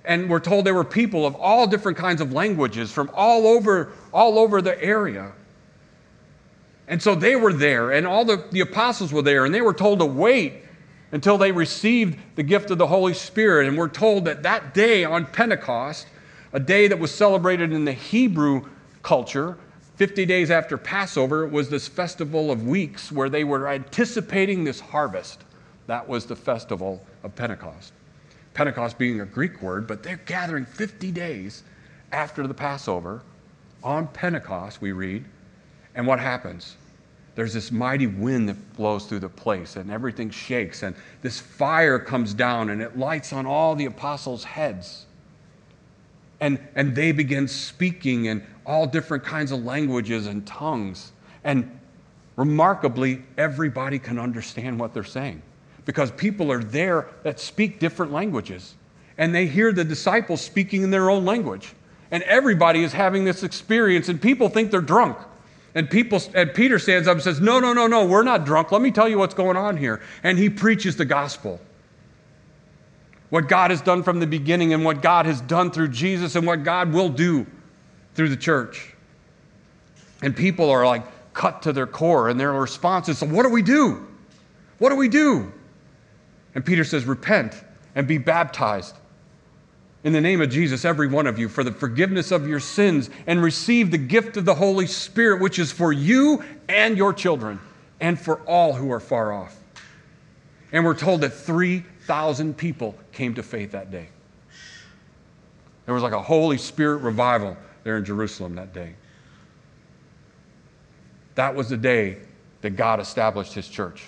And 0.05 0.29
we're 0.29 0.39
told 0.39 0.65
there 0.65 0.74
were 0.74 0.84
people 0.84 1.25
of 1.25 1.36
all 1.36 1.67
different 1.67 1.98
kinds 1.98 2.22
of 2.22 2.34
languages 2.34 2.91
from 2.91 3.12
all 3.13 3.48
over, 3.48 3.93
all 4.13 4.39
over 4.39 4.62
the 4.62 4.81
area. 4.84 5.31
And 6.88 7.01
so 7.01 7.15
they 7.15 7.36
were 7.36 7.53
there, 7.53 7.91
and 7.91 8.05
all 8.05 8.25
the, 8.25 8.43
the 8.51 8.62
apostles 8.62 9.13
were 9.13 9.22
there, 9.22 9.46
and 9.46 9.53
they 9.53 9.62
were 9.62 9.74
told 9.74 10.00
to 10.00 10.05
wait 10.05 10.53
until 11.12 11.38
they 11.38 11.51
received 11.51 12.17
the 12.36 12.43
gift 12.43 12.72
of 12.72 12.77
the 12.77 12.88
Holy 12.88 13.13
Spirit. 13.13 13.67
And 13.67 13.77
we're 13.77 13.89
told 13.89 14.25
that 14.25 14.43
that 14.43 14.74
day 14.74 15.03
on 15.03 15.25
Pentecost, 15.25 16.08
a 16.53 16.60
day 16.60 16.88
that 16.88 17.00
was 17.00 17.13
celebrated 17.13 17.72
in 17.72 17.86
the 17.86 17.93
Hebrew 17.93 18.65
culture. 19.03 19.58
50 19.98 20.25
days 20.25 20.50
after 20.50 20.77
Passover, 20.77 21.48
was 21.48 21.70
this 21.70 21.88
festival 21.88 22.50
of 22.50 22.65
weeks 22.65 23.12
where 23.12 23.29
they 23.29 23.43
were 23.43 23.67
anticipating 23.67 24.63
this 24.63 24.79
harvest. 24.79 25.43
That 25.88 26.08
was 26.08 26.25
the 26.25 26.36
festival 26.36 27.05
of 27.24 27.36
Pentecost. 27.36 27.93
Pentecost 28.53 28.98
being 28.98 29.22
a 29.22 29.25
Greek 29.25 29.62
word, 29.62 29.88
but 29.88 30.03
they're 30.03 30.22
gathering 30.25 30.65
50 30.65 31.12
days 31.12 31.63
after 32.12 32.48
the 32.48 32.53
Passover. 32.53 33.22
On 33.84 34.08
Pentecost, 34.08 34.81
we 34.81 34.91
read, 34.91 35.25
and 35.96 36.05
what 36.05 36.20
happens? 36.20 36.75
There's 37.34 37.53
this 37.53 37.72
mighty 37.72 38.08
wind 38.08 38.50
that 38.50 38.75
blows 38.75 39.05
through 39.05 39.22
the 39.22 39.29
place, 39.29 39.75
and 39.75 39.89
everything 39.89 40.29
shakes, 40.29 40.84
and 40.84 40.96
this 41.22 41.39
fire 41.39 41.98
comes 41.98 42.34
down, 42.34 42.70
and 42.70 42.81
it 42.81 42.98
lights 42.98 43.34
on 43.34 43.46
all 43.46 43.74
the 43.75 43.86
apostles' 43.86 44.43
heads. 44.43 45.05
And, 46.41 46.60
and 46.75 46.96
they 46.96 47.12
begin 47.12 47.48
speaking 47.48 48.25
in 48.25 48.46
all 48.65 48.86
different 48.86 49.24
kinds 49.24 49.51
of 49.51 49.63
languages 49.63 50.27
and 50.27 50.46
tongues. 50.46 51.12
And 51.43 51.79
remarkably, 52.36 53.24
everybody 53.38 53.98
can 54.00 54.20
understand 54.20 54.79
what 54.79 54.93
they're 54.93 55.03
saying 55.03 55.41
because 55.85 56.11
people 56.11 56.51
are 56.51 56.63
there 56.63 57.07
that 57.23 57.39
speak 57.39 57.79
different 57.79 58.11
languages. 58.11 58.75
And 59.17 59.33
they 59.33 59.45
hear 59.45 59.71
the 59.71 59.83
disciples 59.83 60.41
speaking 60.41 60.83
in 60.83 60.91
their 60.91 61.09
own 61.09 61.25
language. 61.25 61.73
And 62.11 62.23
everybody 62.23 62.83
is 62.83 62.91
having 62.91 63.23
this 63.23 63.43
experience, 63.43 64.09
and 64.09 64.21
people 64.21 64.50
think 64.50 64.71
they're 64.71 64.81
drunk. 64.81 65.17
And 65.73 65.89
people 65.89 66.21
and 66.33 66.53
Peter 66.53 66.77
stands 66.79 67.07
up 67.07 67.13
and 67.13 67.23
says, 67.23 67.39
No, 67.39 67.59
no, 67.59 67.71
no, 67.71 67.88
no, 67.88 68.05
we're 68.05 68.23
not 68.23 68.45
drunk. 68.45 68.71
Let 68.71 68.81
me 68.81 68.91
tell 68.91 69.07
you 69.07 69.17
what's 69.17 69.33
going 69.33 69.55
on 69.55 69.77
here. 69.77 70.01
And 70.23 70.38
he 70.38 70.50
preaches 70.50 70.97
the 70.97 71.05
gospel. 71.05 71.61
What 73.29 73.47
God 73.47 73.71
has 73.71 73.81
done 73.81 74.03
from 74.03 74.19
the 74.19 74.27
beginning, 74.27 74.73
and 74.73 74.83
what 74.83 75.01
God 75.01 75.25
has 75.25 75.39
done 75.39 75.71
through 75.71 75.88
Jesus, 75.88 76.35
and 76.35 76.45
what 76.45 76.63
God 76.63 76.91
will 76.91 77.07
do 77.07 77.47
through 78.15 78.27
the 78.27 78.35
church. 78.35 78.93
And 80.21 80.35
people 80.35 80.69
are 80.69 80.85
like 80.85 81.05
cut 81.33 81.61
to 81.61 81.71
their 81.71 81.88
core, 81.88 82.27
and 82.27 82.38
their 82.38 82.51
response 82.51 83.07
is, 83.07 83.19
So 83.19 83.25
what 83.25 83.43
do 83.43 83.50
we 83.50 83.61
do? 83.61 84.05
What 84.79 84.89
do 84.89 84.97
we 84.97 85.07
do? 85.07 85.53
And 86.55 86.65
Peter 86.65 86.84
says, 86.84 87.05
Repent 87.05 87.63
and 87.96 88.08
be 88.08 88.17
baptized 88.17 88.96
in 90.03 90.13
the 90.13 90.22
name 90.22 90.41
of 90.41 90.50
Jesus, 90.50 90.84
every 90.84 91.08
one 91.08 91.27
of 91.27 91.38
you, 91.38 91.48
for 91.48 91.63
the 91.63 91.72
forgiveness 91.72 92.31
of 92.31 92.48
your 92.48 92.60
sins, 92.60 93.10
and 93.27 93.41
receive 93.41 93.91
the 93.91 93.98
gift 93.98 94.36
of 94.36 94.46
the 94.46 94.55
Holy 94.55 94.88
Spirit, 94.88 95.41
which 95.41 95.60
is 95.60 95.72
for 95.72 95.93
you 95.93 96.43
and 96.67 96.98
your 96.98 97.13
children, 97.13 97.60
and 98.00 98.20
for 98.20 98.39
all 98.41 98.74
who 98.74 98.91
are 98.91 99.00
far 99.00 99.31
off. 99.31 99.55
And 100.72 100.84
we're 100.84 100.96
told 100.96 101.22
that 101.22 101.34
3,000 101.34 102.58
people 102.58 102.96
came 103.12 103.36
to 103.36 103.43
faith 103.43 103.72
that 103.74 103.91
day. 103.91 104.10
There 105.86 105.93
was 105.93 106.03
like 106.03 106.13
a 106.13 106.22
Holy 106.22 106.58
Spirit 106.58 106.98
revival 106.98 107.55
there 107.84 107.98
in 107.98 108.05
Jerusalem 108.05 108.55
that 108.55 108.74
day. 108.74 108.96
That 111.36 111.53
was 111.55 111.70
the 111.70 111.77
day 111.77 112.17
that 112.62 112.72
God 112.72 113.00
established 113.00 113.53
his 113.53 113.67
church. 113.67 114.03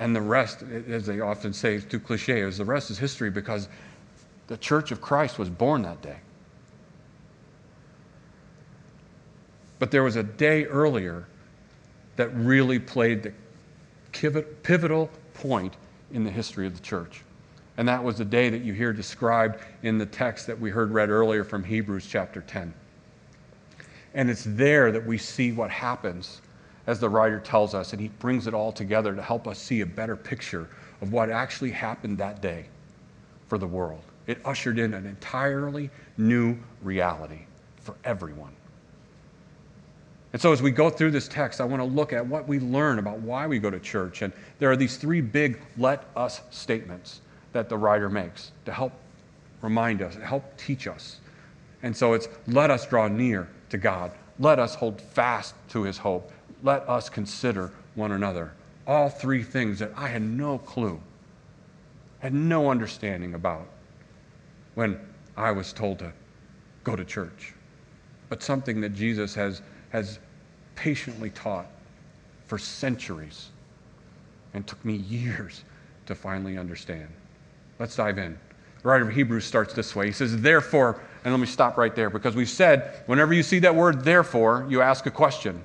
And 0.00 0.14
the 0.14 0.20
rest, 0.20 0.62
as 0.88 1.06
they 1.06 1.20
often 1.20 1.52
say, 1.52 1.74
is 1.74 1.84
too 1.84 2.00
cliche, 2.00 2.40
is 2.40 2.58
the 2.58 2.64
rest 2.64 2.90
is 2.90 2.98
history 2.98 3.30
because 3.30 3.68
the 4.48 4.56
church 4.56 4.90
of 4.90 5.00
Christ 5.00 5.38
was 5.38 5.48
born 5.48 5.82
that 5.82 6.02
day. 6.02 6.18
But 9.78 9.90
there 9.90 10.02
was 10.02 10.16
a 10.16 10.22
day 10.22 10.64
earlier 10.66 11.26
that 12.16 12.28
really 12.34 12.78
played 12.78 13.22
the 13.22 13.32
pivotal 14.62 15.10
point 15.34 15.76
in 16.12 16.24
the 16.24 16.30
history 16.30 16.66
of 16.66 16.74
the 16.74 16.82
church. 16.82 17.22
And 17.76 17.88
that 17.88 18.02
was 18.02 18.18
the 18.18 18.24
day 18.24 18.50
that 18.50 18.62
you 18.62 18.72
hear 18.72 18.92
described 18.92 19.60
in 19.82 19.98
the 19.98 20.06
text 20.06 20.46
that 20.46 20.58
we 20.58 20.70
heard 20.70 20.92
read 20.92 21.10
earlier 21.10 21.42
from 21.42 21.64
Hebrews 21.64 22.06
chapter 22.06 22.40
10. 22.40 22.72
And 24.14 24.30
it's 24.30 24.44
there 24.46 24.92
that 24.92 25.04
we 25.04 25.18
see 25.18 25.50
what 25.50 25.70
happens 25.70 26.40
as 26.86 27.00
the 27.00 27.08
writer 27.08 27.40
tells 27.40 27.74
us, 27.74 27.92
and 27.92 28.00
he 28.00 28.08
brings 28.08 28.46
it 28.46 28.54
all 28.54 28.72
together 28.72 29.14
to 29.14 29.22
help 29.22 29.48
us 29.48 29.58
see 29.58 29.80
a 29.80 29.86
better 29.86 30.16
picture 30.16 30.68
of 31.00 31.12
what 31.12 31.30
actually 31.30 31.70
happened 31.70 32.18
that 32.18 32.42
day 32.42 32.66
for 33.48 33.58
the 33.58 33.66
world. 33.66 34.02
It 34.26 34.38
ushered 34.44 34.78
in 34.78 34.94
an 34.94 35.06
entirely 35.06 35.90
new 36.16 36.56
reality 36.82 37.40
for 37.76 37.94
everyone. 38.04 38.52
And 40.32 40.42
so, 40.42 40.52
as 40.52 40.60
we 40.60 40.72
go 40.72 40.90
through 40.90 41.12
this 41.12 41.28
text, 41.28 41.60
I 41.60 41.64
want 41.64 41.80
to 41.80 41.86
look 41.86 42.12
at 42.12 42.26
what 42.26 42.48
we 42.48 42.58
learn 42.58 42.98
about 42.98 43.20
why 43.20 43.46
we 43.46 43.60
go 43.60 43.70
to 43.70 43.78
church. 43.78 44.22
And 44.22 44.32
there 44.58 44.68
are 44.70 44.76
these 44.76 44.96
three 44.96 45.20
big 45.20 45.60
let 45.78 46.06
us 46.16 46.40
statements 46.50 47.20
that 47.52 47.68
the 47.68 47.78
writer 47.78 48.08
makes 48.08 48.50
to 48.64 48.72
help 48.72 48.92
remind 49.62 50.02
us, 50.02 50.16
help 50.16 50.44
teach 50.56 50.88
us. 50.88 51.20
And 51.84 51.96
so, 51.96 52.14
it's 52.14 52.28
let 52.48 52.70
us 52.70 52.84
draw 52.84 53.06
near 53.06 53.48
to 53.70 53.78
God, 53.78 54.10
let 54.40 54.58
us 54.58 54.74
hold 54.74 55.00
fast 55.00 55.54
to 55.68 55.82
his 55.82 55.98
hope, 55.98 56.32
let 56.64 56.88
us 56.88 57.08
consider 57.08 57.70
one 57.94 58.10
another. 58.10 58.52
All 58.86 59.08
three 59.08 59.44
things 59.44 59.78
that 59.78 59.92
I 59.96 60.08
had 60.08 60.22
no 60.22 60.58
clue, 60.58 61.00
had 62.18 62.34
no 62.34 62.70
understanding 62.70 63.34
about 63.34 63.68
when 64.74 64.98
I 65.36 65.52
was 65.52 65.72
told 65.72 66.00
to 66.00 66.12
go 66.82 66.96
to 66.96 67.04
church, 67.04 67.52
but 68.28 68.42
something 68.42 68.80
that 68.80 68.94
Jesus 68.94 69.34
has, 69.34 69.62
has 69.90 70.18
patiently 70.74 71.30
taught 71.30 71.66
for 72.46 72.58
centuries 72.58 73.50
and 74.54 74.66
took 74.66 74.82
me 74.84 74.94
years 74.94 75.64
to 76.06 76.14
finally 76.14 76.58
understand. 76.58 77.08
Let's 77.78 77.96
dive 77.96 78.18
in. 78.18 78.38
The 78.82 78.88
writer 78.88 79.08
of 79.08 79.14
Hebrews 79.14 79.44
starts 79.44 79.74
this 79.74 79.94
way. 79.94 80.06
He 80.06 80.12
says, 80.12 80.40
Therefore, 80.40 81.00
and 81.24 81.32
let 81.32 81.40
me 81.40 81.46
stop 81.46 81.76
right 81.76 81.94
there 81.94 82.10
because 82.10 82.36
we 82.36 82.44
said 82.44 83.02
whenever 83.06 83.32
you 83.32 83.42
see 83.42 83.58
that 83.60 83.74
word 83.74 84.04
therefore, 84.04 84.66
you 84.68 84.82
ask 84.82 85.06
a 85.06 85.10
question. 85.10 85.64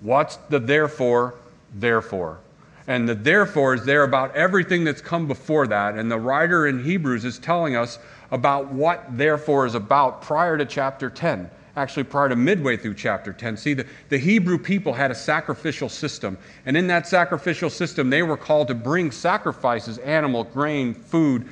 What's 0.00 0.36
the 0.48 0.58
therefore, 0.58 1.34
therefore? 1.74 2.38
And 2.86 3.08
the 3.08 3.14
therefore 3.14 3.74
is 3.74 3.84
there 3.84 4.04
about 4.04 4.34
everything 4.36 4.84
that's 4.84 5.00
come 5.00 5.26
before 5.26 5.66
that. 5.66 5.96
And 5.96 6.10
the 6.10 6.18
writer 6.18 6.66
in 6.66 6.84
Hebrews 6.84 7.24
is 7.24 7.38
telling 7.38 7.74
us 7.74 7.98
about 8.30 8.72
what 8.72 9.04
therefore 9.16 9.66
is 9.66 9.74
about 9.74 10.22
prior 10.22 10.56
to 10.56 10.64
chapter 10.64 11.10
10 11.10 11.50
actually 11.76 12.04
prior 12.04 12.28
to 12.28 12.36
midway 12.36 12.76
through 12.76 12.94
chapter 12.94 13.32
10. 13.32 13.56
See, 13.56 13.74
the, 13.74 13.86
the 14.08 14.18
Hebrew 14.18 14.58
people 14.58 14.92
had 14.92 15.10
a 15.10 15.14
sacrificial 15.14 15.88
system. 15.88 16.38
And 16.64 16.76
in 16.76 16.86
that 16.86 17.06
sacrificial 17.06 17.70
system, 17.70 18.08
they 18.08 18.22
were 18.22 18.36
called 18.36 18.68
to 18.68 18.74
bring 18.74 19.10
sacrifices 19.10 19.98
animal, 19.98 20.44
grain, 20.44 20.94
food, 20.94 21.46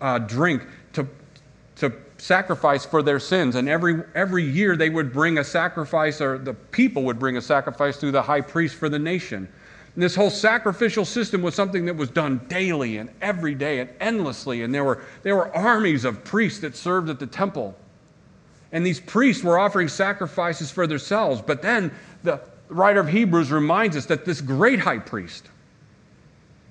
uh, 0.00 0.18
drink 0.18 0.62
to, 0.92 1.06
sacrifice 2.24 2.86
for 2.86 3.02
their 3.02 3.20
sins. 3.20 3.54
And 3.54 3.68
every, 3.68 4.02
every 4.14 4.44
year 4.44 4.76
they 4.76 4.88
would 4.88 5.12
bring 5.12 5.36
a 5.36 5.44
sacrifice, 5.44 6.22
or 6.22 6.38
the 6.38 6.54
people 6.54 7.02
would 7.02 7.18
bring 7.18 7.36
a 7.36 7.42
sacrifice 7.42 7.98
through 7.98 8.12
the 8.12 8.22
high 8.22 8.40
priest 8.40 8.76
for 8.76 8.88
the 8.88 8.98
nation. 8.98 9.46
And 9.94 10.02
this 10.02 10.14
whole 10.14 10.30
sacrificial 10.30 11.04
system 11.04 11.42
was 11.42 11.54
something 11.54 11.84
that 11.84 11.94
was 11.94 12.08
done 12.08 12.40
daily 12.48 12.96
and 12.96 13.10
every 13.20 13.54
day 13.54 13.80
and 13.80 13.90
endlessly. 14.00 14.62
And 14.62 14.74
there 14.74 14.84
were, 14.84 15.04
there 15.22 15.36
were 15.36 15.54
armies 15.54 16.06
of 16.06 16.24
priests 16.24 16.60
that 16.60 16.74
served 16.74 17.10
at 17.10 17.18
the 17.18 17.26
temple. 17.26 17.76
And 18.72 18.86
these 18.86 19.00
priests 19.00 19.44
were 19.44 19.58
offering 19.58 19.88
sacrifices 19.88 20.70
for 20.70 20.86
themselves. 20.86 21.42
But 21.42 21.60
then 21.60 21.92
the 22.22 22.40
writer 22.70 23.00
of 23.00 23.08
Hebrews 23.08 23.52
reminds 23.52 23.98
us 23.98 24.06
that 24.06 24.24
this 24.24 24.40
great 24.40 24.80
high 24.80 24.98
priest, 24.98 25.50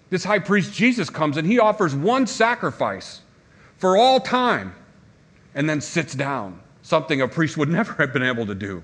this 0.10 0.24
high 0.24 0.40
priest 0.40 0.74
Jesus 0.74 1.12
comes 1.12 1.38
and 1.38 1.48
he 1.48 1.60
offers 1.60 1.94
one 1.94 2.26
sacrifice 2.26 3.22
for 3.78 3.96
all 3.96 4.20
time 4.20 4.74
and 5.56 5.70
then 5.70 5.82
sits 5.82 6.16
down, 6.16 6.60
something 6.82 7.22
a 7.22 7.28
priest 7.28 7.58
would 7.58 7.70
never 7.80 7.94
have 7.94 8.14
been 8.14 8.24
able 8.24 8.46
to 8.46 8.56
do. 8.56 8.84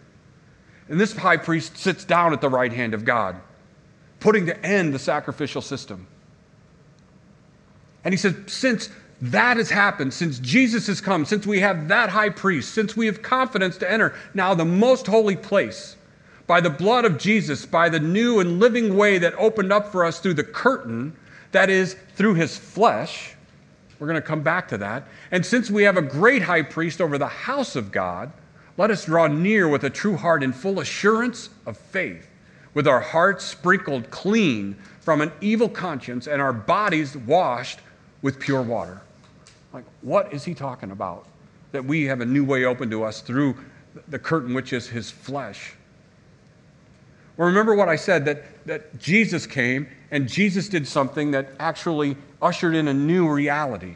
And 0.88 1.00
this 1.00 1.16
high 1.16 1.38
priest 1.38 1.78
sits 1.78 2.04
down 2.04 2.34
at 2.34 2.42
the 2.42 2.50
right 2.50 2.74
hand 2.74 2.94
of 2.94 3.06
God, 3.06 3.36
putting 4.20 4.48
to 4.48 4.66
end 4.66 4.94
the 4.94 5.00
sacrificial 5.00 5.62
system. 5.62 6.08
And 8.04 8.14
he 8.14 8.18
says, 8.18 8.36
since 8.48 8.90
that 9.22 9.58
has 9.58 9.70
happened, 9.70 10.14
since 10.14 10.40
Jesus 10.40 10.88
has 10.88 11.02
come, 11.02 11.26
since 11.26 11.46
we 11.46 11.60
have 11.60 11.90
that 11.90 12.10
high 12.10 12.30
priest, 12.30 12.74
since 12.74 12.96
we 12.96 13.06
have 13.06 13.22
confidence 13.22 13.78
to 13.78 13.92
enter 13.92 14.16
now 14.34 14.54
the 14.54 14.66
most 14.66 15.06
holy 15.06 15.36
place, 15.36 15.96
by 16.48 16.62
the 16.62 16.70
blood 16.70 17.06
of 17.06 17.20
Jesus, 17.20 17.66
by 17.66 17.90
the 17.90 18.00
new 18.00 18.40
and 18.40 18.60
living 18.60 18.96
way 18.96 19.20
that 19.20 19.36
opened 19.36 19.72
up 19.72 19.92
for 19.92 20.04
us 20.04 20.20
through 20.20 20.34
the 20.34 20.44
curtain, 20.44 21.16
that 21.52 21.70
is, 21.70 21.96
through 22.16 22.34
his 22.34 22.58
flesh, 22.58 23.36
we're 24.00 24.08
going 24.08 24.22
to 24.22 24.28
come 24.28 24.42
back 24.42 24.68
to 24.70 24.78
that. 24.78 25.08
And 25.32 25.46
since 25.46 25.70
we 25.70 25.84
have 25.84 25.98
a 25.98 26.02
great 26.02 26.42
high 26.42 26.62
priest 26.62 27.02
over 27.02 27.18
the 27.18 27.28
house 27.28 27.76
of 27.76 27.92
God, 27.92 28.32
let 28.78 28.92
us 28.92 29.06
draw 29.06 29.28
near 29.28 29.68
with 29.68 29.84
a 29.84 29.90
true 29.90 30.16
heart 30.16 30.42
in 30.42 30.54
full 30.54 30.80
assurance 30.80 31.50
of 31.66 31.78
faith, 31.78 32.30
with 32.74 32.88
our 32.88 33.02
hearts 33.02 33.44
sprinkled 33.44 34.10
clean 34.10 34.78
from 35.02 35.20
an 35.22 35.32
evil 35.42 35.68
conscience 35.68 36.28
and 36.28 36.42
our 36.42 36.54
bodies 36.54 37.18
washed 37.18 37.80
with 38.22 38.40
pure 38.40 38.62
water. 38.62 39.02
Like, 39.74 39.84
what 40.02 40.34
is 40.34 40.44
he 40.44 40.54
talking 40.54 40.92
about? 40.92 41.28
That 41.74 41.84
we 41.84 42.06
have 42.06 42.22
a 42.22 42.26
new 42.26 42.46
way 42.46 42.66
open 42.66 42.90
to 42.92 43.04
us 43.04 43.22
through 43.22 43.56
the 44.08 44.20
curtain, 44.20 44.54
which 44.54 44.72
is 44.72 44.88
his 44.88 45.12
flesh. 45.12 45.74
Well, 47.40 47.48
remember 47.48 47.74
what 47.74 47.88
I 47.88 47.96
said 47.96 48.26
that, 48.26 48.44
that 48.66 49.00
Jesus 49.00 49.46
came 49.48 49.88
and 50.12 50.28
Jesus 50.28 50.68
did 50.68 50.86
something 50.86 51.32
that 51.32 51.52
actually 51.58 52.18
ushered 52.42 52.76
in 52.76 52.90
a 52.90 52.94
new 52.94 53.32
reality. 53.32 53.96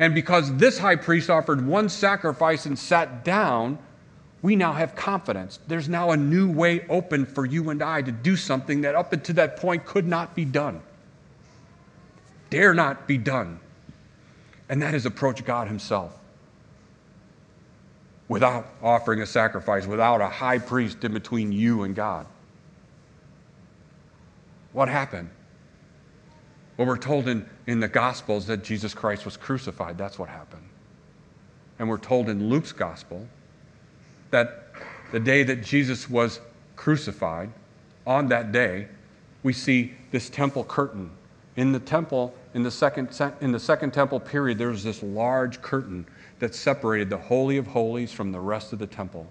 And 0.00 0.12
because 0.12 0.52
this 0.56 0.76
high 0.76 0.96
priest 0.96 1.30
offered 1.30 1.64
one 1.64 1.88
sacrifice 1.88 2.66
and 2.66 2.76
sat 2.76 3.24
down, 3.24 3.78
we 4.42 4.56
now 4.56 4.72
have 4.72 4.96
confidence. 4.96 5.60
There's 5.68 5.88
now 5.88 6.10
a 6.10 6.16
new 6.16 6.50
way 6.50 6.84
open 6.88 7.26
for 7.26 7.46
you 7.46 7.70
and 7.70 7.80
I 7.80 8.02
to 8.02 8.10
do 8.10 8.34
something 8.34 8.80
that 8.80 8.96
up 8.96 9.12
until 9.12 9.36
that 9.36 9.58
point 9.58 9.86
could 9.86 10.08
not 10.08 10.34
be 10.34 10.44
done, 10.44 10.82
dare 12.50 12.74
not 12.74 13.06
be 13.06 13.18
done. 13.18 13.60
And 14.68 14.82
that 14.82 14.94
is 14.94 15.06
approach 15.06 15.44
God 15.44 15.68
Himself 15.68 16.18
without 18.26 18.66
offering 18.82 19.20
a 19.20 19.26
sacrifice, 19.26 19.86
without 19.86 20.20
a 20.20 20.26
high 20.26 20.58
priest 20.58 21.04
in 21.04 21.12
between 21.12 21.52
you 21.52 21.84
and 21.84 21.94
God. 21.94 22.26
What 24.72 24.88
happened? 24.88 25.30
Well, 26.76 26.86
we're 26.86 26.96
told 26.96 27.28
in, 27.28 27.46
in 27.66 27.80
the 27.80 27.88
Gospels 27.88 28.46
that 28.46 28.64
Jesus 28.64 28.94
Christ 28.94 29.24
was 29.24 29.36
crucified. 29.36 29.98
That's 29.98 30.18
what 30.18 30.28
happened. 30.28 30.66
And 31.78 31.88
we're 31.88 31.98
told 31.98 32.28
in 32.28 32.48
Luke's 32.48 32.72
Gospel 32.72 33.26
that 34.30 34.72
the 35.12 35.20
day 35.20 35.42
that 35.42 35.62
Jesus 35.62 36.08
was 36.08 36.40
crucified, 36.76 37.50
on 38.06 38.28
that 38.28 38.50
day, 38.50 38.88
we 39.42 39.52
see 39.52 39.92
this 40.10 40.30
temple 40.30 40.64
curtain. 40.64 41.10
In 41.56 41.72
the 41.72 41.78
temple, 41.78 42.34
in 42.54 42.62
the 42.62 42.70
second, 42.70 43.08
in 43.40 43.52
the 43.52 43.60
second 43.60 43.92
temple 43.92 44.18
period, 44.18 44.58
there 44.58 44.68
was 44.68 44.82
this 44.82 45.02
large 45.02 45.60
curtain 45.60 46.06
that 46.38 46.54
separated 46.54 47.10
the 47.10 47.18
Holy 47.18 47.58
of 47.58 47.66
Holies 47.66 48.10
from 48.10 48.32
the 48.32 48.40
rest 48.40 48.72
of 48.72 48.78
the 48.78 48.86
temple. 48.86 49.26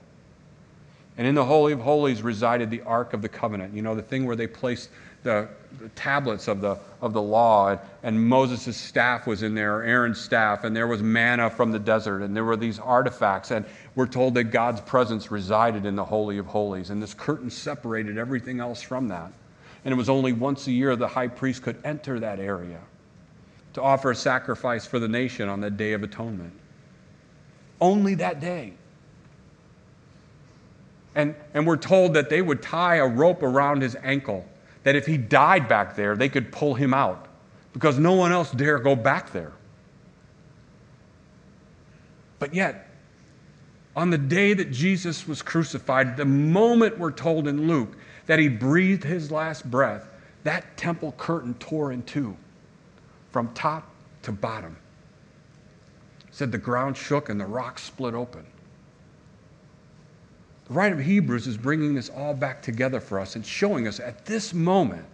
And 1.17 1.27
in 1.27 1.35
the 1.35 1.43
Holy 1.43 1.73
of 1.73 1.79
Holies 1.79 2.21
resided 2.21 2.69
the 2.69 2.81
Ark 2.81 3.13
of 3.13 3.21
the 3.21 3.29
Covenant, 3.29 3.73
you 3.73 3.81
know, 3.81 3.95
the 3.95 4.01
thing 4.01 4.25
where 4.25 4.35
they 4.35 4.47
placed 4.47 4.89
the, 5.23 5.47
the 5.79 5.89
tablets 5.89 6.47
of 6.47 6.61
the, 6.61 6.77
of 7.01 7.13
the 7.13 7.21
law, 7.21 7.69
and, 7.69 7.79
and 8.03 8.21
Moses' 8.21 8.75
staff 8.75 9.27
was 9.27 9.43
in 9.43 9.53
there, 9.53 9.83
Aaron's 9.83 10.19
staff, 10.19 10.63
and 10.63 10.75
there 10.75 10.87
was 10.87 11.01
manna 11.01 11.49
from 11.49 11.71
the 11.71 11.79
desert, 11.79 12.21
and 12.21 12.35
there 12.35 12.43
were 12.43 12.57
these 12.57 12.79
artifacts. 12.79 13.51
And 13.51 13.65
we're 13.95 14.07
told 14.07 14.33
that 14.35 14.45
God's 14.45 14.81
presence 14.81 15.31
resided 15.31 15.85
in 15.85 15.95
the 15.95 16.05
Holy 16.05 16.37
of 16.37 16.45
Holies, 16.47 16.89
and 16.89 17.01
this 17.01 17.13
curtain 17.13 17.49
separated 17.49 18.17
everything 18.17 18.59
else 18.59 18.81
from 18.81 19.07
that. 19.09 19.31
And 19.85 19.91
it 19.91 19.97
was 19.97 20.09
only 20.09 20.33
once 20.33 20.67
a 20.67 20.71
year 20.71 20.95
the 20.95 21.07
high 21.07 21.27
priest 21.27 21.63
could 21.63 21.79
enter 21.83 22.19
that 22.19 22.39
area 22.39 22.79
to 23.73 23.81
offer 23.81 24.11
a 24.11 24.15
sacrifice 24.15 24.85
for 24.85 24.99
the 24.99 25.07
nation 25.07 25.47
on 25.47 25.61
the 25.61 25.69
Day 25.69 25.93
of 25.93 26.03
Atonement. 26.03 26.53
Only 27.79 28.15
that 28.15 28.39
day. 28.39 28.73
And, 31.15 31.35
and 31.53 31.65
we're 31.65 31.77
told 31.77 32.13
that 32.13 32.29
they 32.29 32.41
would 32.41 32.61
tie 32.61 32.97
a 32.97 33.07
rope 33.07 33.43
around 33.43 33.81
his 33.81 33.95
ankle 34.03 34.45
that 34.83 34.95
if 34.95 35.05
he 35.05 35.17
died 35.17 35.67
back 35.67 35.95
there, 35.95 36.15
they 36.15 36.29
could 36.29 36.51
pull 36.51 36.73
him 36.73 36.93
out 36.93 37.27
because 37.73 37.99
no 37.99 38.13
one 38.13 38.31
else 38.31 38.51
dare 38.51 38.79
go 38.79 38.95
back 38.95 39.31
there. 39.31 39.53
But 42.39 42.53
yet, 42.53 42.89
on 43.95 44.09
the 44.09 44.17
day 44.17 44.53
that 44.53 44.71
Jesus 44.71 45.27
was 45.27 45.41
crucified, 45.41 46.17
the 46.17 46.25
moment 46.25 46.97
we're 46.97 47.11
told 47.11 47.47
in 47.47 47.67
Luke 47.67 47.95
that 48.25 48.39
he 48.39 48.47
breathed 48.47 49.03
his 49.03 49.31
last 49.31 49.69
breath, 49.69 50.07
that 50.43 50.77
temple 50.77 51.13
curtain 51.17 51.53
tore 51.55 51.91
in 51.91 52.01
two 52.03 52.35
from 53.31 53.53
top 53.53 53.87
to 54.23 54.31
bottom. 54.31 54.75
It 56.27 56.35
said 56.35 56.51
the 56.51 56.57
ground 56.57 56.97
shook 56.97 57.29
and 57.29 57.39
the 57.39 57.45
rocks 57.45 57.83
split 57.83 58.13
open. 58.13 58.45
The 60.71 60.77
writer 60.77 60.95
of 60.95 61.01
Hebrews 61.01 61.47
is 61.47 61.57
bringing 61.57 61.95
this 61.95 62.07
all 62.07 62.33
back 62.33 62.61
together 62.61 63.01
for 63.01 63.19
us 63.19 63.35
and 63.35 63.45
showing 63.45 63.89
us 63.89 63.99
at 63.99 64.25
this 64.25 64.53
moment, 64.53 65.05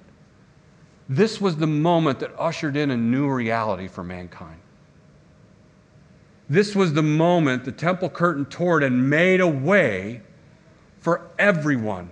this 1.09 1.41
was 1.41 1.55
the 1.55 1.65
moment 1.65 2.19
that 2.19 2.29
ushered 2.37 2.77
in 2.77 2.91
a 2.91 2.95
new 2.95 3.27
reality 3.27 3.87
for 3.87 4.03
mankind. 4.03 4.59
This 6.47 6.75
was 6.75 6.93
the 6.93 7.01
moment 7.01 7.65
the 7.65 7.71
temple 7.71 8.07
curtain 8.07 8.45
tore 8.45 8.81
and 8.81 9.09
made 9.09 9.41
a 9.41 9.47
way 9.47 10.21
for 10.99 11.27
everyone, 11.39 12.11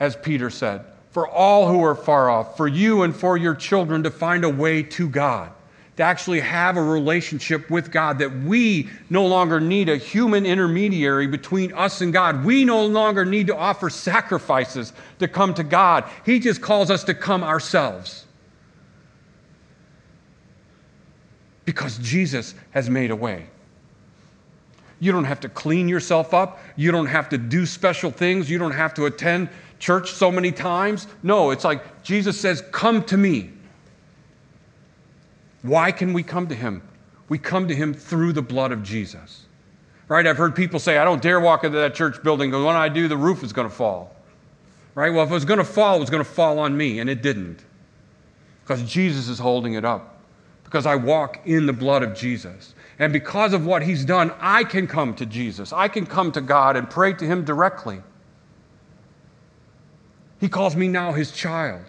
as 0.00 0.16
Peter 0.16 0.48
said, 0.48 0.86
for 1.10 1.28
all 1.28 1.68
who 1.68 1.84
are 1.84 1.94
far 1.94 2.30
off, 2.30 2.56
for 2.56 2.66
you 2.66 3.02
and 3.02 3.14
for 3.14 3.36
your 3.36 3.54
children 3.54 4.02
to 4.04 4.10
find 4.10 4.42
a 4.42 4.48
way 4.48 4.82
to 4.82 5.06
God 5.06 5.52
to 5.96 6.02
actually 6.02 6.40
have 6.40 6.76
a 6.76 6.82
relationship 6.82 7.70
with 7.70 7.92
God, 7.92 8.18
that 8.18 8.32
we 8.42 8.88
no 9.10 9.26
longer 9.26 9.60
need 9.60 9.88
a 9.88 9.96
human 9.96 10.44
intermediary 10.44 11.28
between 11.28 11.72
us 11.72 12.00
and 12.00 12.12
God. 12.12 12.44
We 12.44 12.64
no 12.64 12.84
longer 12.84 13.24
need 13.24 13.46
to 13.46 13.56
offer 13.56 13.88
sacrifices 13.88 14.92
to 15.20 15.28
come 15.28 15.54
to 15.54 15.62
God. 15.62 16.04
He 16.26 16.40
just 16.40 16.60
calls 16.60 16.90
us 16.90 17.04
to 17.04 17.14
come 17.14 17.44
ourselves. 17.44 18.26
Because 21.64 21.96
Jesus 21.98 22.54
has 22.72 22.90
made 22.90 23.10
a 23.10 23.16
way. 23.16 23.46
You 24.98 25.12
don't 25.12 25.24
have 25.24 25.40
to 25.40 25.48
clean 25.48 25.88
yourself 25.88 26.34
up. 26.34 26.60
You 26.76 26.90
don't 26.90 27.06
have 27.06 27.28
to 27.28 27.38
do 27.38 27.66
special 27.66 28.10
things. 28.10 28.50
You 28.50 28.58
don't 28.58 28.72
have 28.72 28.94
to 28.94 29.06
attend 29.06 29.48
church 29.78 30.12
so 30.12 30.30
many 30.30 30.50
times. 30.50 31.06
No, 31.22 31.50
it's 31.50 31.64
like 31.64 32.02
Jesus 32.02 32.40
says, 32.40 32.62
Come 32.72 33.04
to 33.04 33.16
me. 33.16 33.53
Why 35.64 35.92
can 35.92 36.12
we 36.12 36.22
come 36.22 36.46
to 36.48 36.54
him? 36.54 36.82
We 37.30 37.38
come 37.38 37.68
to 37.68 37.74
him 37.74 37.94
through 37.94 38.34
the 38.34 38.42
blood 38.42 38.70
of 38.70 38.82
Jesus. 38.82 39.46
Right? 40.08 40.26
I've 40.26 40.36
heard 40.36 40.54
people 40.54 40.78
say, 40.78 40.98
I 40.98 41.04
don't 41.04 41.22
dare 41.22 41.40
walk 41.40 41.64
into 41.64 41.78
that 41.78 41.94
church 41.94 42.22
building 42.22 42.50
because 42.50 42.66
when 42.66 42.76
I 42.76 42.90
do, 42.90 43.08
the 43.08 43.16
roof 43.16 43.42
is 43.42 43.54
going 43.54 43.66
to 43.66 43.74
fall. 43.74 44.14
Right? 44.94 45.10
Well, 45.10 45.24
if 45.24 45.30
it 45.30 45.34
was 45.34 45.46
going 45.46 45.58
to 45.58 45.64
fall, 45.64 45.96
it 45.96 46.00
was 46.00 46.10
going 46.10 46.22
to 46.22 46.28
fall 46.28 46.58
on 46.58 46.76
me, 46.76 46.98
and 46.98 47.08
it 47.08 47.22
didn't. 47.22 47.64
Because 48.62 48.82
Jesus 48.82 49.28
is 49.28 49.38
holding 49.38 49.72
it 49.72 49.86
up. 49.86 50.20
Because 50.64 50.84
I 50.84 50.96
walk 50.96 51.40
in 51.46 51.64
the 51.64 51.72
blood 51.72 52.02
of 52.02 52.14
Jesus. 52.14 52.74
And 52.98 53.10
because 53.10 53.54
of 53.54 53.64
what 53.64 53.82
he's 53.82 54.04
done, 54.04 54.34
I 54.40 54.64
can 54.64 54.86
come 54.86 55.14
to 55.14 55.24
Jesus. 55.24 55.72
I 55.72 55.88
can 55.88 56.04
come 56.04 56.30
to 56.32 56.42
God 56.42 56.76
and 56.76 56.90
pray 56.90 57.14
to 57.14 57.24
him 57.24 57.42
directly. 57.42 58.02
He 60.40 60.50
calls 60.50 60.76
me 60.76 60.88
now 60.88 61.12
his 61.12 61.32
child. 61.32 61.84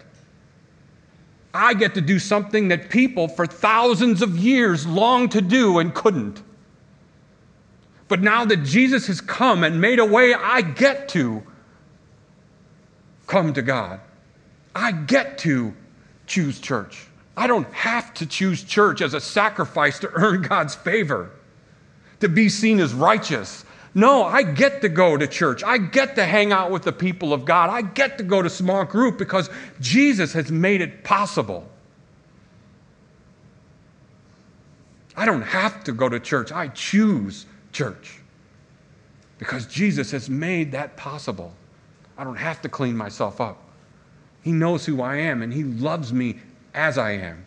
I 1.56 1.74
get 1.74 1.94
to 1.94 2.00
do 2.00 2.18
something 2.18 2.68
that 2.68 2.90
people 2.90 3.28
for 3.28 3.46
thousands 3.46 4.22
of 4.22 4.36
years 4.36 4.86
longed 4.86 5.32
to 5.32 5.40
do 5.40 5.78
and 5.78 5.94
couldn't. 5.94 6.42
But 8.08 8.22
now 8.22 8.44
that 8.44 8.62
Jesus 8.62 9.06
has 9.08 9.20
come 9.20 9.64
and 9.64 9.80
made 9.80 9.98
a 9.98 10.04
way, 10.04 10.34
I 10.34 10.60
get 10.60 11.08
to 11.10 11.42
come 13.26 13.52
to 13.54 13.62
God. 13.62 14.00
I 14.74 14.92
get 14.92 15.38
to 15.38 15.74
choose 16.26 16.60
church. 16.60 17.06
I 17.36 17.46
don't 17.46 17.70
have 17.72 18.14
to 18.14 18.26
choose 18.26 18.62
church 18.62 19.00
as 19.00 19.14
a 19.14 19.20
sacrifice 19.20 19.98
to 20.00 20.10
earn 20.12 20.42
God's 20.48 20.74
favor, 20.74 21.30
to 22.20 22.28
be 22.28 22.48
seen 22.48 22.80
as 22.80 22.94
righteous, 22.94 23.64
no, 23.96 24.24
I 24.24 24.42
get 24.42 24.82
to 24.82 24.90
go 24.90 25.16
to 25.16 25.26
church. 25.26 25.64
I 25.64 25.78
get 25.78 26.16
to 26.16 26.26
hang 26.26 26.52
out 26.52 26.70
with 26.70 26.82
the 26.82 26.92
people 26.92 27.32
of 27.32 27.46
God. 27.46 27.70
I 27.70 27.80
get 27.80 28.18
to 28.18 28.24
go 28.24 28.42
to 28.42 28.50
small 28.50 28.84
group 28.84 29.16
because 29.16 29.48
Jesus 29.80 30.34
has 30.34 30.52
made 30.52 30.82
it 30.82 31.02
possible. 31.02 31.66
I 35.16 35.24
don't 35.24 35.40
have 35.40 35.82
to 35.84 35.92
go 35.92 36.10
to 36.10 36.20
church. 36.20 36.52
I 36.52 36.68
choose 36.68 37.46
church 37.72 38.20
because 39.38 39.64
Jesus 39.64 40.10
has 40.10 40.28
made 40.28 40.72
that 40.72 40.98
possible. 40.98 41.54
I 42.18 42.24
don't 42.24 42.36
have 42.36 42.60
to 42.60 42.68
clean 42.68 42.98
myself 42.98 43.40
up. 43.40 43.56
He 44.42 44.52
knows 44.52 44.84
who 44.84 45.00
I 45.00 45.16
am 45.16 45.40
and 45.40 45.50
He 45.50 45.64
loves 45.64 46.12
me 46.12 46.38
as 46.74 46.98
I 46.98 47.12
am. 47.12 47.46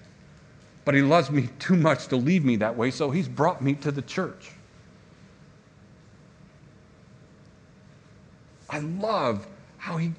But 0.84 0.96
He 0.96 1.04
loves 1.04 1.30
me 1.30 1.50
too 1.60 1.76
much 1.76 2.08
to 2.08 2.16
leave 2.16 2.44
me 2.44 2.56
that 2.56 2.76
way, 2.76 2.90
so 2.90 3.12
He's 3.12 3.28
brought 3.28 3.62
me 3.62 3.76
to 3.76 3.92
the 3.92 4.02
church. 4.02 4.50
I 8.70 8.80
love 8.80 9.48
how 9.78 9.98
he 9.98 10.12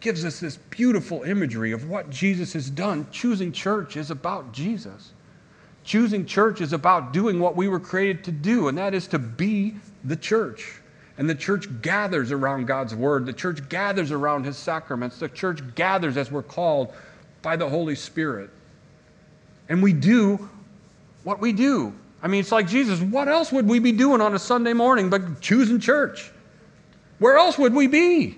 gives 0.00 0.24
us 0.24 0.40
this 0.40 0.56
beautiful 0.56 1.22
imagery 1.22 1.72
of 1.72 1.88
what 1.88 2.10
Jesus 2.10 2.52
has 2.52 2.70
done. 2.70 3.06
Choosing 3.10 3.52
church 3.52 3.96
is 3.96 4.10
about 4.10 4.52
Jesus. 4.52 5.12
Choosing 5.82 6.24
church 6.24 6.60
is 6.60 6.72
about 6.72 7.12
doing 7.12 7.38
what 7.40 7.56
we 7.56 7.68
were 7.68 7.80
created 7.80 8.24
to 8.24 8.32
do, 8.32 8.68
and 8.68 8.78
that 8.78 8.94
is 8.94 9.06
to 9.08 9.18
be 9.18 9.74
the 10.04 10.16
church. 10.16 10.80
And 11.16 11.28
the 11.28 11.34
church 11.34 11.68
gathers 11.80 12.32
around 12.32 12.66
God's 12.66 12.94
word. 12.94 13.24
The 13.26 13.32
church 13.32 13.68
gathers 13.68 14.10
around 14.10 14.44
his 14.44 14.56
sacraments. 14.56 15.18
The 15.18 15.28
church 15.28 15.60
gathers 15.74 16.16
as 16.16 16.30
we're 16.30 16.42
called 16.42 16.92
by 17.42 17.56
the 17.56 17.68
Holy 17.68 17.94
Spirit. 17.94 18.50
And 19.68 19.82
we 19.82 19.92
do 19.92 20.48
what 21.22 21.40
we 21.40 21.52
do. 21.52 21.94
I 22.22 22.26
mean, 22.26 22.40
it's 22.40 22.52
like 22.52 22.66
Jesus, 22.66 23.00
what 23.00 23.28
else 23.28 23.52
would 23.52 23.68
we 23.68 23.78
be 23.78 23.92
doing 23.92 24.20
on 24.20 24.34
a 24.34 24.38
Sunday 24.38 24.72
morning 24.72 25.08
but 25.10 25.40
choosing 25.40 25.78
church? 25.78 26.30
Where 27.24 27.38
else 27.38 27.56
would 27.56 27.72
we 27.72 27.86
be? 27.86 28.36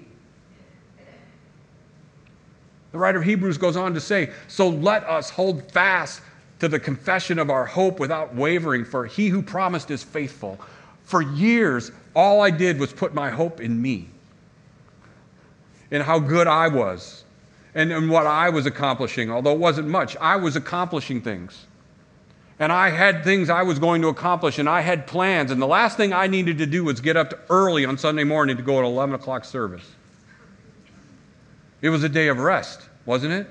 The 2.93 2.99
writer 2.99 3.19
of 3.19 3.25
Hebrews 3.25 3.59
goes 3.59 3.77
on 3.77 3.95
to 3.95 4.01
say, 4.01 4.31
So 4.47 4.69
let 4.69 5.03
us 5.03 5.29
hold 5.29 5.69
fast 5.73 6.21
to 6.61 6.69
the 6.69 6.79
confession 6.79 7.41
of 7.41 7.51
our 7.51 7.67
hope 7.67 7.99
without 7.99 8.37
wavering, 8.37 8.85
for 8.85 9.05
he 9.05 9.27
who 9.27 9.43
promised 9.43 9.91
is 9.91 10.05
faithful. 10.05 10.61
For 11.03 11.21
years, 11.21 11.91
all 12.15 12.41
I 12.41 12.51
did 12.51 12.79
was 12.79 12.93
put 12.93 13.13
my 13.13 13.29
hope 13.29 13.61
in 13.61 13.83
me, 13.83 14.09
in 15.91 16.01
how 16.01 16.21
good 16.21 16.47
I 16.47 16.69
was, 16.69 17.25
and 17.75 17.91
in 17.91 18.09
what 18.09 18.29
I 18.29 18.51
was 18.51 18.67
accomplishing, 18.67 19.33
although 19.33 19.55
it 19.55 19.59
wasn't 19.59 19.89
much. 19.89 20.17
I 20.19 20.37
was 20.37 20.55
accomplishing 20.55 21.21
things. 21.21 21.67
And 22.59 22.73
I 22.73 22.89
had 22.89 23.23
things 23.23 23.51
I 23.51 23.63
was 23.63 23.79
going 23.79 24.01
to 24.03 24.09
accomplish, 24.09 24.59
and 24.59 24.69
I 24.69 24.81
had 24.81 25.07
plans. 25.07 25.51
And 25.51 25.61
the 25.61 25.67
last 25.67 25.97
thing 25.97 26.13
I 26.13 26.27
needed 26.27 26.59
to 26.59 26.67
do 26.67 26.85
was 26.85 27.01
get 27.01 27.17
up 27.17 27.35
early 27.51 27.85
on 27.85 27.99
Sunday 27.99 28.25
morning 28.25 28.57
to 28.57 28.63
go 28.63 28.79
at 28.79 28.85
11 28.85 29.15
o'clock 29.15 29.45
service. 29.45 29.85
It 31.83 31.91
was 31.91 32.03
a 32.03 32.09
day 32.09 32.29
of 32.29 32.39
rest, 32.39 32.89
wasn't 33.05 33.35
it? 33.35 33.47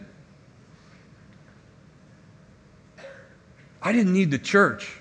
I 3.85 3.91
didn't 3.91 4.13
need 4.13 4.31
the 4.31 4.39
church. 4.39 4.99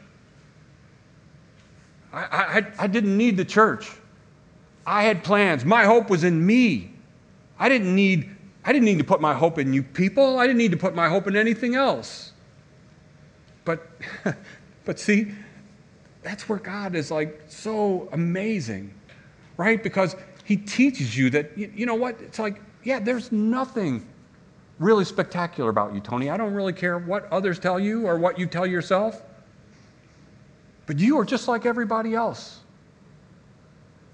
I, 2.12 2.20
I, 2.20 2.66
I 2.80 2.86
didn't 2.86 3.16
need 3.16 3.38
the 3.38 3.44
church. 3.44 3.90
I 4.86 5.04
had 5.04 5.24
plans. 5.24 5.64
My 5.64 5.84
hope 5.84 6.10
was 6.10 6.22
in 6.22 6.44
me. 6.44 6.92
I 7.58 7.70
didn't 7.70 7.94
need 7.94 8.30
I 8.66 8.72
didn't 8.72 8.86
need 8.86 8.98
to 8.98 9.04
put 9.04 9.20
my 9.20 9.34
hope 9.34 9.58
in 9.58 9.72
you 9.72 9.82
people. 9.82 10.38
I 10.38 10.46
didn't 10.46 10.58
need 10.58 10.70
to 10.70 10.76
put 10.76 10.94
my 10.94 11.08
hope 11.08 11.26
in 11.26 11.36
anything 11.36 11.74
else. 11.74 12.34
But 13.64 13.87
but 14.85 14.98
see, 14.98 15.33
that's 16.22 16.48
where 16.48 16.59
God 16.59 16.94
is 16.94 17.11
like 17.11 17.42
so 17.48 18.09
amazing. 18.12 18.92
Right? 19.57 19.83
Because 19.83 20.16
he 20.44 20.57
teaches 20.57 21.16
you 21.16 21.31
that 21.31 21.57
you, 21.57 21.72
you 21.74 21.87
know 21.87 21.94
what? 21.94 22.20
It's 22.20 22.38
like, 22.38 22.61
yeah, 22.83 22.98
there's 22.98 23.31
nothing 23.33 24.07
really 24.79 25.05
spectacular 25.05 25.70
about 25.70 25.94
you, 25.94 26.00
Tony. 26.00 26.29
I 26.29 26.37
don't 26.37 26.53
really 26.53 26.72
care 26.72 26.98
what 26.98 27.31
others 27.33 27.59
tell 27.59 27.79
you 27.79 28.07
or 28.07 28.18
what 28.18 28.38
you 28.38 28.46
tell 28.46 28.66
yourself. 28.66 29.22
But 30.87 30.98
you 30.98 31.18
are 31.18 31.24
just 31.24 31.48
like 31.48 31.64
everybody 31.64 32.14
else. 32.14 32.61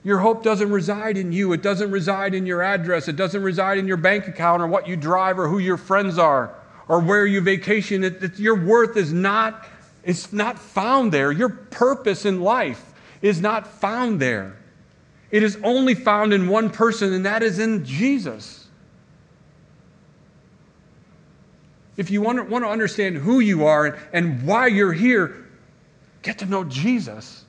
Your 0.03 0.19
hope 0.19 0.43
doesn't 0.43 0.71
reside 0.71 1.17
in 1.17 1.33
you. 1.33 1.53
It 1.53 1.63
doesn't 1.63 1.91
reside 1.91 2.35
in 2.35 2.47
your 2.47 2.63
address. 2.63 3.09
It 3.09 3.17
doesn't 3.17 3.43
reside 3.43 3.79
in 3.79 3.87
your 3.87 3.97
bank 3.97 4.29
account 4.29 4.63
or 4.63 4.67
what 4.67 4.87
you 4.87 4.97
drive 4.97 5.39
or 5.39 5.49
who 5.49 5.59
your 5.59 5.77
friends 5.77 6.19
are 6.19 6.55
or 6.90 6.98
where 6.98 7.24
you 7.24 7.40
vacation. 7.40 8.03
It, 8.03 8.37
your 8.40 8.57
worth 8.57 8.96
is 8.96 9.12
not, 9.12 9.64
it's 10.03 10.33
not 10.33 10.59
found 10.59 11.12
there. 11.12 11.31
Your 11.31 11.48
purpose 11.48 12.24
in 12.24 12.40
life 12.40 12.92
is 13.22 13.40
not 13.40 13.64
found 13.64 14.18
there. 14.18 14.57
It 15.31 15.44
is 15.44 15.57
only 15.62 15.94
found 15.94 16.33
in 16.33 16.48
one 16.48 16.68
person, 16.68 17.12
and 17.12 17.24
that 17.24 17.44
is 17.44 17.61
in 17.61 17.85
Jesus. 17.85 18.66
If 21.96 22.11
you 22.11 22.22
want 22.22 22.50
to, 22.50 22.66
understand 22.66 23.18
who 23.18 23.38
you 23.38 23.66
are 23.66 23.96
and 24.12 24.44
why 24.44 24.66
you're 24.66 24.92
here, 24.92 25.46
get 26.22 26.38
to 26.38 26.46
know 26.46 26.64
Jesus 26.64 27.44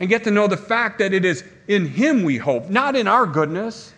and 0.00 0.08
get 0.08 0.24
to 0.24 0.32
know 0.32 0.48
the 0.48 0.56
fact 0.56 0.98
that 0.98 1.12
it 1.12 1.24
is 1.24 1.44
in 1.68 1.86
Him 1.86 2.24
we 2.24 2.38
hope, 2.38 2.68
not 2.68 2.96
in 2.96 3.06
our 3.06 3.24
goodness, 3.24 3.93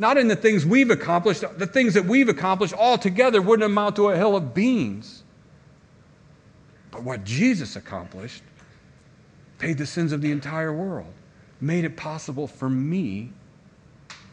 not 0.00 0.16
in 0.16 0.28
the 0.28 0.34
things 0.34 0.64
we've 0.64 0.90
accomplished. 0.90 1.44
The 1.58 1.66
things 1.66 1.92
that 1.92 2.06
we've 2.06 2.30
accomplished 2.30 2.72
all 2.72 2.96
together 2.96 3.42
wouldn't 3.42 3.70
amount 3.70 3.96
to 3.96 4.08
a 4.08 4.16
hill 4.16 4.34
of 4.34 4.54
beans. 4.54 5.22
But 6.90 7.02
what 7.02 7.22
Jesus 7.22 7.76
accomplished 7.76 8.42
paid 9.58 9.76
the 9.76 9.84
sins 9.84 10.12
of 10.12 10.22
the 10.22 10.32
entire 10.32 10.72
world, 10.72 11.12
made 11.60 11.84
it 11.84 11.98
possible 11.98 12.46
for 12.46 12.70
me 12.70 13.30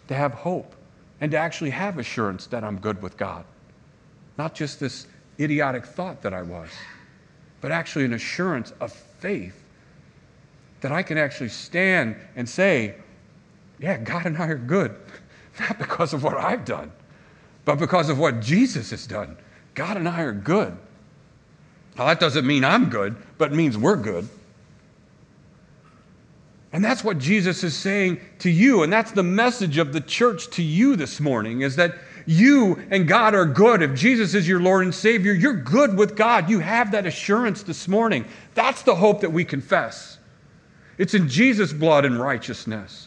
to 0.07 0.15
have 0.15 0.33
hope 0.33 0.73
and 1.19 1.29
to 1.31 1.37
actually 1.37 1.71
have 1.71 1.99
assurance 1.99 2.47
that 2.47 2.63
I'm 2.63 2.79
good 2.79 3.01
with 3.01 3.17
God. 3.17 3.43
Not 4.37 4.55
just 4.55 4.79
this 4.79 5.07
idiotic 5.37 5.85
thought 5.85 6.21
that 6.21 6.33
I 6.33 6.43
was, 6.43 6.69
but 7.59 7.73
actually 7.73 8.05
an 8.05 8.13
assurance 8.13 8.71
of 8.79 8.93
faith 8.93 9.65
that 10.79 10.93
I 10.93 11.03
can 11.03 11.17
actually 11.17 11.49
stand 11.49 12.15
and 12.37 12.47
say, 12.47 12.95
yeah, 13.79 13.97
God 13.97 14.25
and 14.25 14.37
I 14.37 14.47
are 14.47 14.57
good. 14.57 14.95
Not 15.59 15.79
because 15.79 16.13
of 16.13 16.23
what 16.23 16.37
I've 16.37 16.65
done, 16.65 16.91
but 17.65 17.79
because 17.79 18.09
of 18.09 18.19
what 18.19 18.41
Jesus 18.41 18.91
has 18.91 19.07
done. 19.07 19.37
God 19.73 19.97
and 19.97 20.07
I 20.07 20.21
are 20.21 20.33
good. 20.33 20.77
Now, 21.97 22.05
that 22.05 22.19
doesn't 22.19 22.45
mean 22.45 22.63
I'm 22.63 22.89
good, 22.89 23.15
but 23.37 23.51
it 23.51 23.55
means 23.55 23.77
we're 23.77 23.95
good. 23.95 24.29
And 26.71 26.83
that's 26.83 27.03
what 27.03 27.17
Jesus 27.17 27.63
is 27.63 27.75
saying 27.75 28.19
to 28.39 28.49
you. 28.49 28.83
And 28.83 28.91
that's 28.91 29.11
the 29.11 29.23
message 29.23 29.77
of 29.77 29.93
the 29.93 30.01
church 30.01 30.49
to 30.51 30.61
you 30.61 30.95
this 30.95 31.19
morning 31.19 31.61
is 31.61 31.75
that 31.77 31.95
you 32.27 32.77
and 32.91 33.07
God 33.07 33.33
are 33.33 33.45
good. 33.45 33.81
If 33.81 33.95
Jesus 33.95 34.33
is 34.33 34.47
your 34.47 34.59
Lord 34.59 34.83
and 34.83 34.93
Savior, 34.93 35.33
you're 35.33 35.53
good 35.53 35.97
with 35.97 36.15
God. 36.15 36.49
You 36.49 36.59
have 36.59 36.91
that 36.91 37.05
assurance 37.05 37.63
this 37.63 37.87
morning. 37.87 38.25
That's 38.53 38.81
the 38.83 38.95
hope 38.95 39.21
that 39.21 39.31
we 39.31 39.45
confess. 39.45 40.17
It's 40.97 41.13
in 41.13 41.29
Jesus' 41.29 41.71
blood 41.71 42.05
and 42.05 42.19
righteousness. 42.19 43.06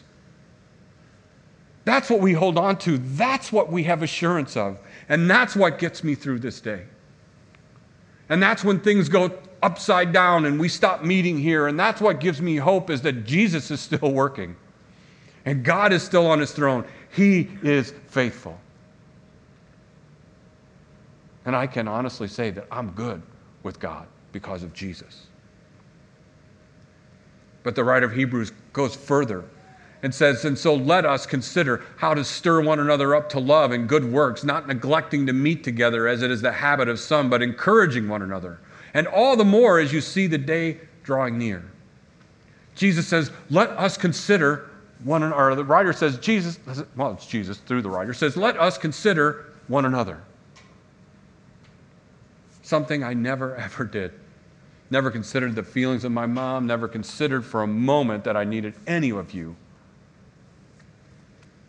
That's 1.83 2.09
what 2.09 2.19
we 2.19 2.33
hold 2.33 2.57
on 2.57 2.77
to. 2.79 2.97
That's 2.97 3.51
what 3.51 3.71
we 3.71 3.83
have 3.83 4.03
assurance 4.03 4.55
of. 4.55 4.77
And 5.09 5.29
that's 5.29 5.55
what 5.55 5.79
gets 5.79 6.03
me 6.03 6.15
through 6.15 6.39
this 6.39 6.61
day. 6.61 6.83
And 8.29 8.41
that's 8.41 8.63
when 8.63 8.79
things 8.79 9.09
go 9.09 9.37
upside 9.63 10.13
down 10.13 10.45
and 10.45 10.59
we 10.59 10.69
stop 10.69 11.03
meeting 11.03 11.37
here. 11.37 11.67
And 11.67 11.79
that's 11.79 11.99
what 11.99 12.19
gives 12.19 12.41
me 12.41 12.55
hope 12.55 12.89
is 12.89 13.01
that 13.01 13.25
Jesus 13.25 13.71
is 13.71 13.79
still 13.79 14.11
working. 14.13 14.55
And 15.45 15.63
God 15.63 15.91
is 15.91 16.03
still 16.03 16.27
on 16.27 16.39
his 16.39 16.51
throne. 16.51 16.85
He 17.15 17.49
is 17.63 17.93
faithful. 18.07 18.59
And 21.45 21.55
I 21.55 21.65
can 21.65 21.87
honestly 21.87 22.27
say 22.27 22.51
that 22.51 22.67
I'm 22.71 22.91
good 22.91 23.21
with 23.63 23.79
God 23.79 24.05
because 24.31 24.61
of 24.61 24.73
Jesus. 24.73 25.25
But 27.63 27.75
the 27.75 27.83
writer 27.83 28.05
of 28.05 28.13
Hebrews 28.13 28.51
goes 28.73 28.95
further 28.95 29.43
and 30.03 30.13
says, 30.13 30.45
And 30.45 30.57
so 30.57 30.75
let 30.75 31.05
us 31.05 31.25
consider 31.25 31.83
how 31.97 32.13
to 32.13 32.23
stir 32.23 32.61
one 32.61 32.79
another 32.79 33.15
up 33.15 33.29
to 33.29 33.39
love 33.39 33.71
and 33.71 33.87
good 33.87 34.05
works, 34.11 34.43
not 34.43 34.67
neglecting 34.67 35.25
to 35.27 35.33
meet 35.33 35.63
together 35.63 36.07
as 36.07 36.21
it 36.21 36.31
is 36.31 36.41
the 36.41 36.51
habit 36.51 36.89
of 36.89 36.99
some, 36.99 37.29
but 37.29 37.41
encouraging 37.41 38.07
one 38.07 38.21
another. 38.21 38.59
And 38.93 39.07
all 39.07 39.35
the 39.35 39.45
more 39.45 39.79
as 39.79 39.93
you 39.93 40.01
see 40.01 40.27
the 40.27 40.37
day 40.37 40.79
drawing 41.03 41.37
near. 41.37 41.63
Jesus 42.75 43.07
says, 43.07 43.31
Let 43.49 43.69
us 43.71 43.97
consider 43.97 44.69
one 45.03 45.23
or 45.23 45.55
the 45.55 45.63
writer 45.63 45.93
says, 45.93 46.17
Jesus, 46.19 46.59
well, 46.95 47.13
it's 47.13 47.25
Jesus 47.25 47.57
through 47.57 47.81
the 47.81 47.89
writer, 47.89 48.13
says, 48.13 48.37
Let 48.37 48.59
us 48.59 48.77
consider 48.77 49.53
one 49.67 49.85
another. 49.85 50.21
Something 52.61 53.03
I 53.03 53.13
never 53.13 53.55
ever 53.57 53.83
did 53.83 54.13
never 54.91 55.09
considered 55.09 55.55
the 55.55 55.63
feelings 55.63 56.03
of 56.03 56.11
my 56.11 56.25
mom, 56.25 56.67
never 56.67 56.87
considered 56.87 57.45
for 57.45 57.63
a 57.63 57.67
moment 57.67 58.25
that 58.25 58.35
I 58.35 58.43
needed 58.43 58.73
any 58.85 59.09
of 59.09 59.33
you. 59.33 59.55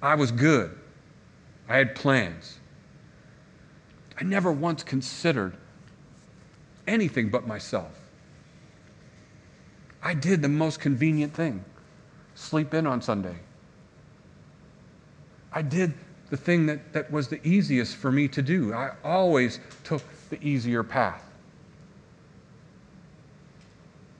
I 0.02 0.16
was 0.16 0.32
good. 0.32 0.76
I 1.68 1.78
had 1.78 1.94
plans. 1.94 2.58
I 4.20 4.24
never 4.24 4.50
once 4.50 4.82
considered 4.82 5.56
anything 6.86 7.30
but 7.30 7.46
myself. 7.46 7.98
I 10.02 10.14
did 10.14 10.42
the 10.42 10.48
most 10.48 10.80
convenient 10.80 11.32
thing 11.32 11.64
sleep 12.34 12.74
in 12.74 12.86
on 12.86 13.00
Sunday. 13.00 13.36
I 15.52 15.62
did 15.62 15.94
the 16.30 16.36
thing 16.36 16.66
that, 16.66 16.92
that 16.92 17.10
was 17.12 17.28
the 17.28 17.46
easiest 17.46 17.94
for 17.96 18.10
me 18.10 18.26
to 18.28 18.42
do. 18.42 18.72
I 18.72 18.92
always 19.04 19.60
took 19.84 20.02
the 20.30 20.42
easier 20.44 20.82
path. 20.82 21.22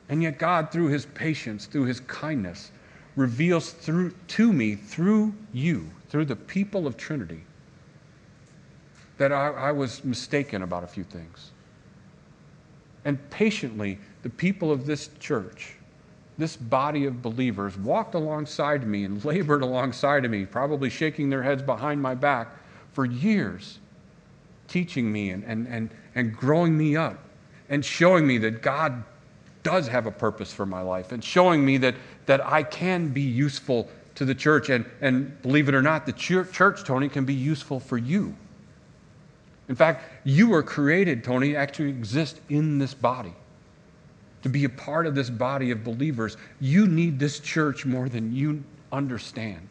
And 0.09 0.23
yet, 0.23 0.38
God, 0.38 0.71
through 0.71 0.88
his 0.88 1.07
patience, 1.07 1.64
through 1.64 1.85
his 1.87 2.01
kindness, 2.01 2.71
reveals 3.16 3.70
through, 3.70 4.14
to 4.29 4.53
me, 4.53 4.75
through 4.75 5.35
you, 5.53 5.90
through 6.09 6.25
the 6.25 6.37
people 6.37 6.87
of 6.87 6.96
Trinity, 6.96 7.42
that 9.18 9.33
I, 9.33 9.48
I 9.48 9.72
was 9.72 10.05
mistaken 10.05 10.62
about 10.62 10.85
a 10.85 10.87
few 10.87 11.05
things. 11.05 11.51
And 13.05 13.18
patiently, 13.31 13.98
the 14.22 14.31
people 14.31 14.70
of 14.70 14.87
this 14.87 15.11
church, 15.18 15.75
this 16.38 16.57
body 16.57 17.05
of 17.05 17.20
believers, 17.20 17.77
walked 17.77 18.14
alongside 18.14 18.87
me 18.87 19.05
and 19.05 19.25
labored 19.25 19.62
alongside 19.62 20.25
of 20.25 20.31
me, 20.31 20.46
probably 20.46 20.88
shaking 20.88 21.29
their 21.29 21.42
heads 21.42 21.62
behind 21.62 22.01
my 22.01 22.14
back 22.14 22.48
for 22.92 23.05
years, 23.05 23.79
teaching 24.68 25.12
me 25.12 25.31
and, 25.31 25.44
and, 25.44 25.66
and, 25.68 25.90
and 26.14 26.37
growing 26.37 26.77
me 26.77 26.96
up 26.96 27.18
and 27.68 27.85
showing 27.85 28.27
me 28.27 28.38
that 28.38 28.62
God 28.62 29.03
does 29.62 29.87
have 29.88 30.07
a 30.07 30.11
purpose 30.11 30.53
for 30.53 30.66
my 30.66 30.81
life 30.81 31.12
and 31.12 31.22
showing 31.22 31.64
me 31.64 31.77
that, 31.79 31.94
that 32.27 32.45
I 32.45 32.63
can 32.63 33.09
be 33.09 33.23
useful 33.23 33.89
to 34.15 34.25
the 34.25 34.35
church. 34.35 34.69
And, 34.69 34.85
and 35.01 35.41
believe 35.43 35.69
it 35.69 35.75
or 35.75 35.83
not, 35.83 36.07
the 36.07 36.13
church, 36.13 36.85
Tony, 36.85 37.09
can 37.09 37.25
be 37.25 37.35
useful 37.35 37.81
for 37.81 37.99
you. 37.99 38.35
In 39.69 39.75
fact, 39.75 40.05
you 40.25 40.49
were 40.49 40.63
created, 40.63 41.25
Tony, 41.25 41.57
actually 41.57 41.89
exist 41.89 42.41
in 42.49 42.79
this 42.79 42.95
body. 42.95 43.33
To 44.43 44.49
be 44.49 44.65
a 44.65 44.69
part 44.69 45.07
of 45.07 45.15
this 45.15 45.31
body 45.31 45.71
of 45.71 45.85
believers, 45.85 46.37
you 46.61 46.87
need 46.87 47.19
this 47.19 47.39
church 47.39 47.87
more 47.87 48.09
than 48.09 48.35
you 48.35 48.63
understand. 48.91 49.69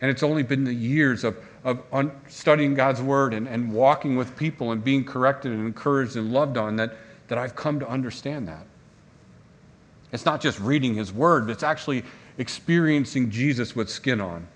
And 0.00 0.10
it's 0.10 0.22
only 0.22 0.42
been 0.42 0.64
the 0.64 0.74
years 0.74 1.24
of, 1.24 1.36
of 1.64 1.82
un- 1.92 2.12
studying 2.28 2.74
God's 2.74 3.02
word 3.02 3.34
and, 3.34 3.48
and 3.48 3.72
walking 3.72 4.16
with 4.16 4.36
people 4.36 4.72
and 4.72 4.82
being 4.82 5.04
corrected 5.04 5.52
and 5.52 5.66
encouraged 5.66 6.16
and 6.16 6.32
loved 6.32 6.56
on 6.56 6.76
that 6.76 6.94
that 7.28 7.38
I've 7.38 7.54
come 7.54 7.78
to 7.80 7.88
understand 7.88 8.48
that. 8.48 8.66
It's 10.12 10.24
not 10.24 10.40
just 10.40 10.58
reading 10.60 10.94
his 10.94 11.12
word, 11.12 11.50
it's 11.50 11.62
actually 11.62 12.04
experiencing 12.38 13.30
Jesus 13.30 13.76
with 13.76 13.88
skin 13.90 14.20
on. 14.20 14.46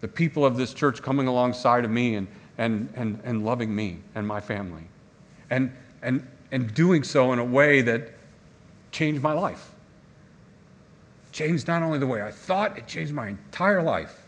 The 0.00 0.08
people 0.08 0.44
of 0.44 0.56
this 0.56 0.72
church 0.72 1.02
coming 1.02 1.26
alongside 1.26 1.84
of 1.84 1.90
me 1.90 2.14
and, 2.16 2.28
and, 2.58 2.92
and, 2.94 3.20
and 3.24 3.44
loving 3.44 3.74
me 3.74 3.98
and 4.14 4.26
my 4.26 4.40
family. 4.40 4.84
And, 5.50 5.72
and 6.02 6.26
and 6.52 6.72
doing 6.74 7.02
so 7.02 7.32
in 7.32 7.38
a 7.38 7.44
way 7.44 7.82
that 7.82 8.12
changed 8.92 9.22
my 9.22 9.32
life. 9.32 9.70
Changed 11.32 11.68
not 11.68 11.82
only 11.82 11.98
the 11.98 12.06
way 12.06 12.22
I 12.22 12.30
thought, 12.30 12.78
it 12.78 12.86
changed 12.86 13.12
my 13.12 13.28
entire 13.28 13.82
life. 13.82 14.22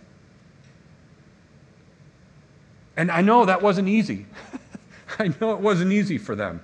And 2.96 3.10
I 3.10 3.20
know 3.20 3.44
that 3.44 3.62
wasn't 3.62 3.88
easy. 3.88 4.26
I 5.18 5.32
know 5.40 5.52
it 5.52 5.60
wasn't 5.60 5.92
easy 5.92 6.18
for 6.18 6.34
them. 6.34 6.60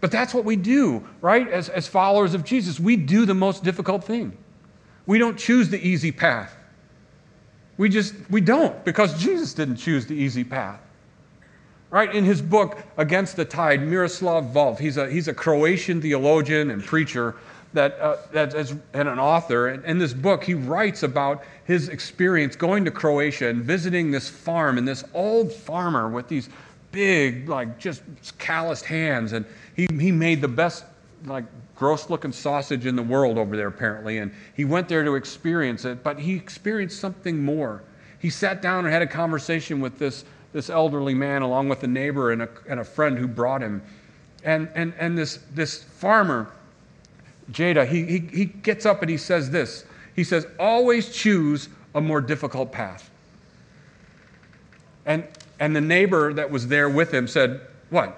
But 0.00 0.10
that's 0.10 0.32
what 0.32 0.44
we 0.44 0.56
do, 0.56 1.06
right? 1.20 1.48
As, 1.48 1.68
as 1.68 1.86
followers 1.86 2.34
of 2.34 2.44
Jesus, 2.44 2.80
we 2.80 2.96
do 2.96 3.26
the 3.26 3.34
most 3.34 3.62
difficult 3.62 4.04
thing. 4.04 4.36
We 5.06 5.18
don't 5.18 5.38
choose 5.38 5.68
the 5.68 5.84
easy 5.86 6.12
path. 6.12 6.54
We 7.76 7.88
just, 7.88 8.14
we 8.30 8.40
don't 8.40 8.84
because 8.84 9.20
Jesus 9.20 9.54
didn't 9.54 9.76
choose 9.76 10.06
the 10.06 10.14
easy 10.14 10.44
path. 10.44 10.80
Right? 11.90 12.14
In 12.14 12.24
his 12.24 12.40
book, 12.40 12.78
Against 12.98 13.36
the 13.36 13.44
Tide, 13.44 13.82
Miroslav 13.82 14.44
Volf, 14.54 14.78
he's 14.78 14.96
a, 14.96 15.10
he's 15.10 15.26
a 15.26 15.34
Croatian 15.34 16.00
theologian 16.00 16.70
and 16.70 16.84
preacher 16.84 17.34
that, 17.72 17.98
uh, 17.98 18.16
that 18.32 18.54
is, 18.54 18.74
and 18.92 19.08
an 19.08 19.18
author. 19.18 19.68
And 19.68 19.84
in 19.84 19.98
this 19.98 20.12
book, 20.12 20.44
he 20.44 20.54
writes 20.54 21.02
about 21.02 21.42
his 21.64 21.88
experience 21.88 22.54
going 22.54 22.84
to 22.84 22.90
Croatia 22.90 23.48
and 23.48 23.62
visiting 23.62 24.10
this 24.10 24.28
farm 24.28 24.78
and 24.78 24.86
this 24.86 25.04
old 25.14 25.52
farmer 25.52 26.08
with 26.08 26.28
these 26.28 26.48
big, 26.92 27.48
like 27.48 27.78
just 27.78 28.02
calloused 28.38 28.84
hands. 28.84 29.32
And 29.32 29.44
he, 29.74 29.86
he 29.98 30.12
made 30.12 30.40
the 30.40 30.48
best, 30.48 30.84
like, 31.24 31.44
gross 31.76 32.10
looking 32.10 32.32
sausage 32.32 32.84
in 32.84 32.94
the 32.94 33.02
world 33.02 33.38
over 33.38 33.56
there, 33.56 33.68
apparently. 33.68 34.18
And 34.18 34.32
he 34.54 34.64
went 34.64 34.88
there 34.88 35.02
to 35.02 35.14
experience 35.14 35.84
it, 35.86 36.02
but 36.02 36.18
he 36.18 36.34
experienced 36.34 37.00
something 37.00 37.42
more. 37.42 37.82
He 38.18 38.28
sat 38.28 38.60
down 38.60 38.84
and 38.84 38.92
had 38.92 39.00
a 39.00 39.06
conversation 39.06 39.80
with 39.80 39.98
this, 39.98 40.24
this 40.52 40.68
elderly 40.68 41.14
man, 41.14 41.40
along 41.40 41.70
with 41.70 41.82
a 41.82 41.86
neighbor 41.86 42.32
and 42.32 42.42
a, 42.42 42.48
and 42.68 42.80
a 42.80 42.84
friend 42.84 43.16
who 43.16 43.26
brought 43.26 43.62
him. 43.62 43.82
And, 44.44 44.68
and, 44.74 44.92
and 44.98 45.16
this, 45.16 45.38
this 45.54 45.82
farmer, 45.82 46.52
Jada, 47.50 47.86
he, 47.86 48.04
he, 48.04 48.18
he 48.18 48.44
gets 48.44 48.84
up 48.84 49.00
and 49.00 49.10
he 49.10 49.16
says 49.16 49.50
this. 49.50 49.84
He 50.14 50.24
says, 50.24 50.46
always 50.58 51.10
choose 51.10 51.70
a 51.94 52.00
more 52.00 52.20
difficult 52.20 52.72
path. 52.72 53.10
And, 55.06 55.26
and 55.60 55.76
the 55.76 55.80
neighbor 55.80 56.32
that 56.32 56.50
was 56.50 56.66
there 56.66 56.88
with 56.88 57.12
him 57.12 57.28
said, 57.28 57.60
What? 57.90 58.16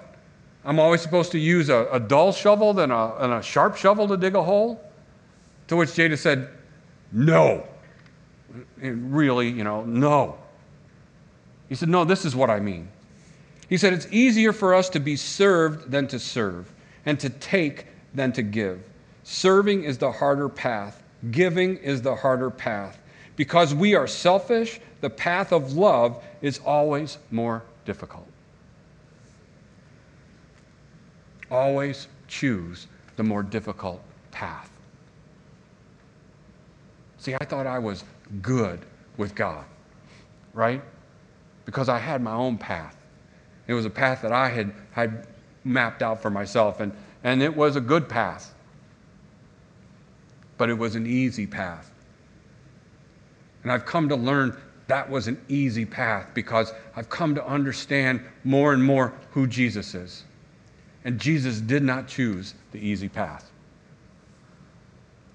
I'm 0.65 0.79
always 0.79 1.01
supposed 1.01 1.33
to 1.33 1.39
use 1.39 1.69
a, 1.69 1.87
a 1.91 1.99
dull 1.99 2.31
shovel 2.31 2.73
than 2.73 2.89
a, 2.89 3.13
than 3.19 3.33
a 3.33 3.43
sharp 3.43 3.75
shovel 3.75 4.07
to 4.07 4.17
dig 4.17 4.33
a 4.33 4.41
hole? 4.41 4.81
To 5.67 5.75
which 5.75 5.89
Jada 5.89 6.17
said, 6.17 6.49
No. 7.11 7.67
And 8.81 9.13
really, 9.13 9.49
you 9.49 9.63
know, 9.63 9.83
no. 9.83 10.37
He 11.67 11.75
said, 11.75 11.89
No, 11.89 12.05
this 12.05 12.23
is 12.23 12.35
what 12.35 12.49
I 12.49 12.61
mean. 12.61 12.87
He 13.67 13.77
said, 13.77 13.91
It's 13.91 14.07
easier 14.09 14.53
for 14.53 14.73
us 14.73 14.87
to 14.89 14.99
be 15.01 15.17
served 15.17 15.91
than 15.91 16.07
to 16.07 16.19
serve, 16.19 16.71
and 17.05 17.19
to 17.19 17.29
take 17.29 17.87
than 18.13 18.31
to 18.33 18.41
give. 18.41 18.81
Serving 19.23 19.83
is 19.83 19.97
the 19.97 20.11
harder 20.11 20.47
path, 20.47 21.03
giving 21.31 21.77
is 21.77 22.01
the 22.01 22.15
harder 22.15 22.49
path. 22.49 22.99
Because 23.35 23.73
we 23.73 23.95
are 23.95 24.07
selfish, 24.07 24.79
the 25.01 25.09
path 25.09 25.51
of 25.51 25.73
love 25.73 26.23
is 26.41 26.59
always 26.65 27.17
more 27.31 27.63
difficult. 27.85 28.27
Always 31.49 32.07
choose 32.27 32.87
the 33.15 33.23
more 33.23 33.43
difficult 33.43 34.01
path. 34.31 34.69
See, 37.17 37.35
I 37.35 37.45
thought 37.45 37.67
I 37.67 37.79
was 37.79 38.03
good 38.41 38.81
with 39.17 39.33
God, 39.35 39.63
right? 40.53 40.81
Because 41.65 41.89
I 41.89 41.97
had 41.97 42.21
my 42.21 42.33
own 42.33 42.57
path. 42.57 42.97
It 43.67 43.73
was 43.73 43.85
a 43.85 43.89
path 43.89 44.21
that 44.23 44.31
I 44.31 44.49
had, 44.49 44.73
had 44.91 45.27
mapped 45.63 46.01
out 46.01 46.21
for 46.21 46.29
myself, 46.29 46.79
and, 46.81 46.91
and 47.23 47.41
it 47.41 47.55
was 47.55 47.75
a 47.75 47.81
good 47.81 48.09
path. 48.09 48.53
But 50.57 50.69
it 50.69 50.77
was 50.77 50.95
an 50.95 51.07
easy 51.07 51.47
path. 51.47 51.92
And 53.63 53.71
I've 53.71 53.85
come 53.85 54.09
to 54.09 54.15
learn 54.15 54.55
that 54.87 55.09
was 55.09 55.27
an 55.27 55.39
easy 55.47 55.85
path 55.85 56.27
because 56.33 56.73
I've 56.95 57.09
come 57.09 57.33
to 57.35 57.45
understand 57.45 58.21
more 58.43 58.73
and 58.73 58.83
more 58.83 59.13
who 59.31 59.47
Jesus 59.47 59.95
is. 59.95 60.23
And 61.05 61.19
Jesus 61.19 61.59
did 61.59 61.83
not 61.83 62.07
choose 62.07 62.53
the 62.71 62.79
easy 62.79 63.09
path. 63.09 63.49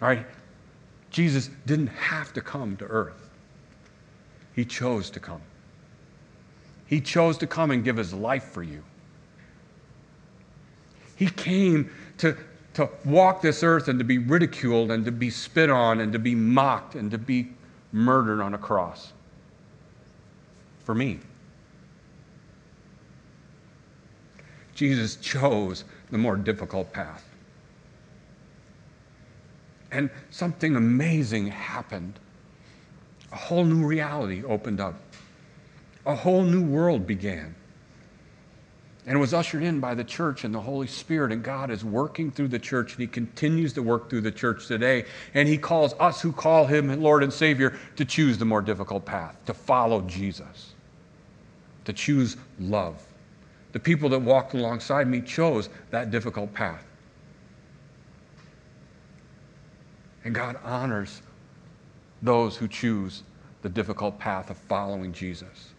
All 0.00 0.08
right? 0.08 0.26
Jesus 1.10 1.50
didn't 1.66 1.88
have 1.88 2.32
to 2.34 2.40
come 2.40 2.76
to 2.76 2.84
earth, 2.84 3.30
He 4.54 4.64
chose 4.64 5.10
to 5.10 5.20
come. 5.20 5.40
He 6.86 7.00
chose 7.00 7.36
to 7.38 7.46
come 7.46 7.70
and 7.70 7.84
give 7.84 7.96
His 7.96 8.14
life 8.14 8.44
for 8.44 8.62
you. 8.62 8.82
He 11.16 11.28
came 11.28 11.90
to, 12.18 12.36
to 12.74 12.88
walk 13.04 13.42
this 13.42 13.62
earth 13.62 13.88
and 13.88 13.98
to 13.98 14.04
be 14.04 14.18
ridiculed 14.18 14.90
and 14.90 15.04
to 15.04 15.12
be 15.12 15.30
spit 15.30 15.68
on 15.68 16.00
and 16.00 16.12
to 16.12 16.18
be 16.18 16.34
mocked 16.34 16.94
and 16.94 17.10
to 17.10 17.18
be 17.18 17.48
murdered 17.92 18.40
on 18.40 18.54
a 18.54 18.58
cross 18.58 19.12
for 20.84 20.94
me. 20.94 21.20
Jesus 24.74 25.16
chose 25.16 25.84
the 26.10 26.18
more 26.18 26.36
difficult 26.36 26.92
path. 26.92 27.24
And 29.90 30.10
something 30.30 30.76
amazing 30.76 31.48
happened. 31.48 32.18
A 33.32 33.36
whole 33.36 33.64
new 33.64 33.86
reality 33.86 34.44
opened 34.44 34.80
up. 34.80 34.94
A 36.06 36.14
whole 36.14 36.42
new 36.42 36.62
world 36.62 37.06
began 37.06 37.54
and 39.08 39.18
was 39.18 39.32
ushered 39.32 39.62
in 39.62 39.80
by 39.80 39.94
the 39.94 40.04
church 40.04 40.44
and 40.44 40.54
the 40.54 40.60
Holy 40.60 40.86
Spirit. 40.86 41.32
And 41.32 41.42
God 41.42 41.70
is 41.70 41.82
working 41.82 42.30
through 42.30 42.48
the 42.48 42.58
church, 42.58 42.92
and 42.92 43.00
He 43.00 43.06
continues 43.06 43.72
to 43.72 43.82
work 43.82 44.10
through 44.10 44.20
the 44.20 44.30
church 44.30 44.66
today. 44.66 45.06
And 45.32 45.48
He 45.48 45.56
calls 45.56 45.94
us 45.98 46.20
who 46.20 46.30
call 46.30 46.66
Him 46.66 47.02
Lord 47.02 47.22
and 47.22 47.32
Savior 47.32 47.78
to 47.96 48.04
choose 48.04 48.36
the 48.36 48.44
more 48.44 48.60
difficult 48.60 49.06
path, 49.06 49.34
to 49.46 49.54
follow 49.54 50.02
Jesus, 50.02 50.74
to 51.86 51.94
choose 51.94 52.36
love. 52.60 53.02
The 53.72 53.80
people 53.80 54.10
that 54.10 54.20
walked 54.20 54.52
alongside 54.52 55.08
me 55.08 55.22
chose 55.22 55.70
that 55.90 56.10
difficult 56.10 56.52
path. 56.52 56.84
And 60.22 60.34
God 60.34 60.58
honors 60.62 61.22
those 62.20 62.58
who 62.58 62.68
choose 62.68 63.22
the 63.62 63.70
difficult 63.70 64.18
path 64.18 64.50
of 64.50 64.58
following 64.58 65.14
Jesus. 65.14 65.72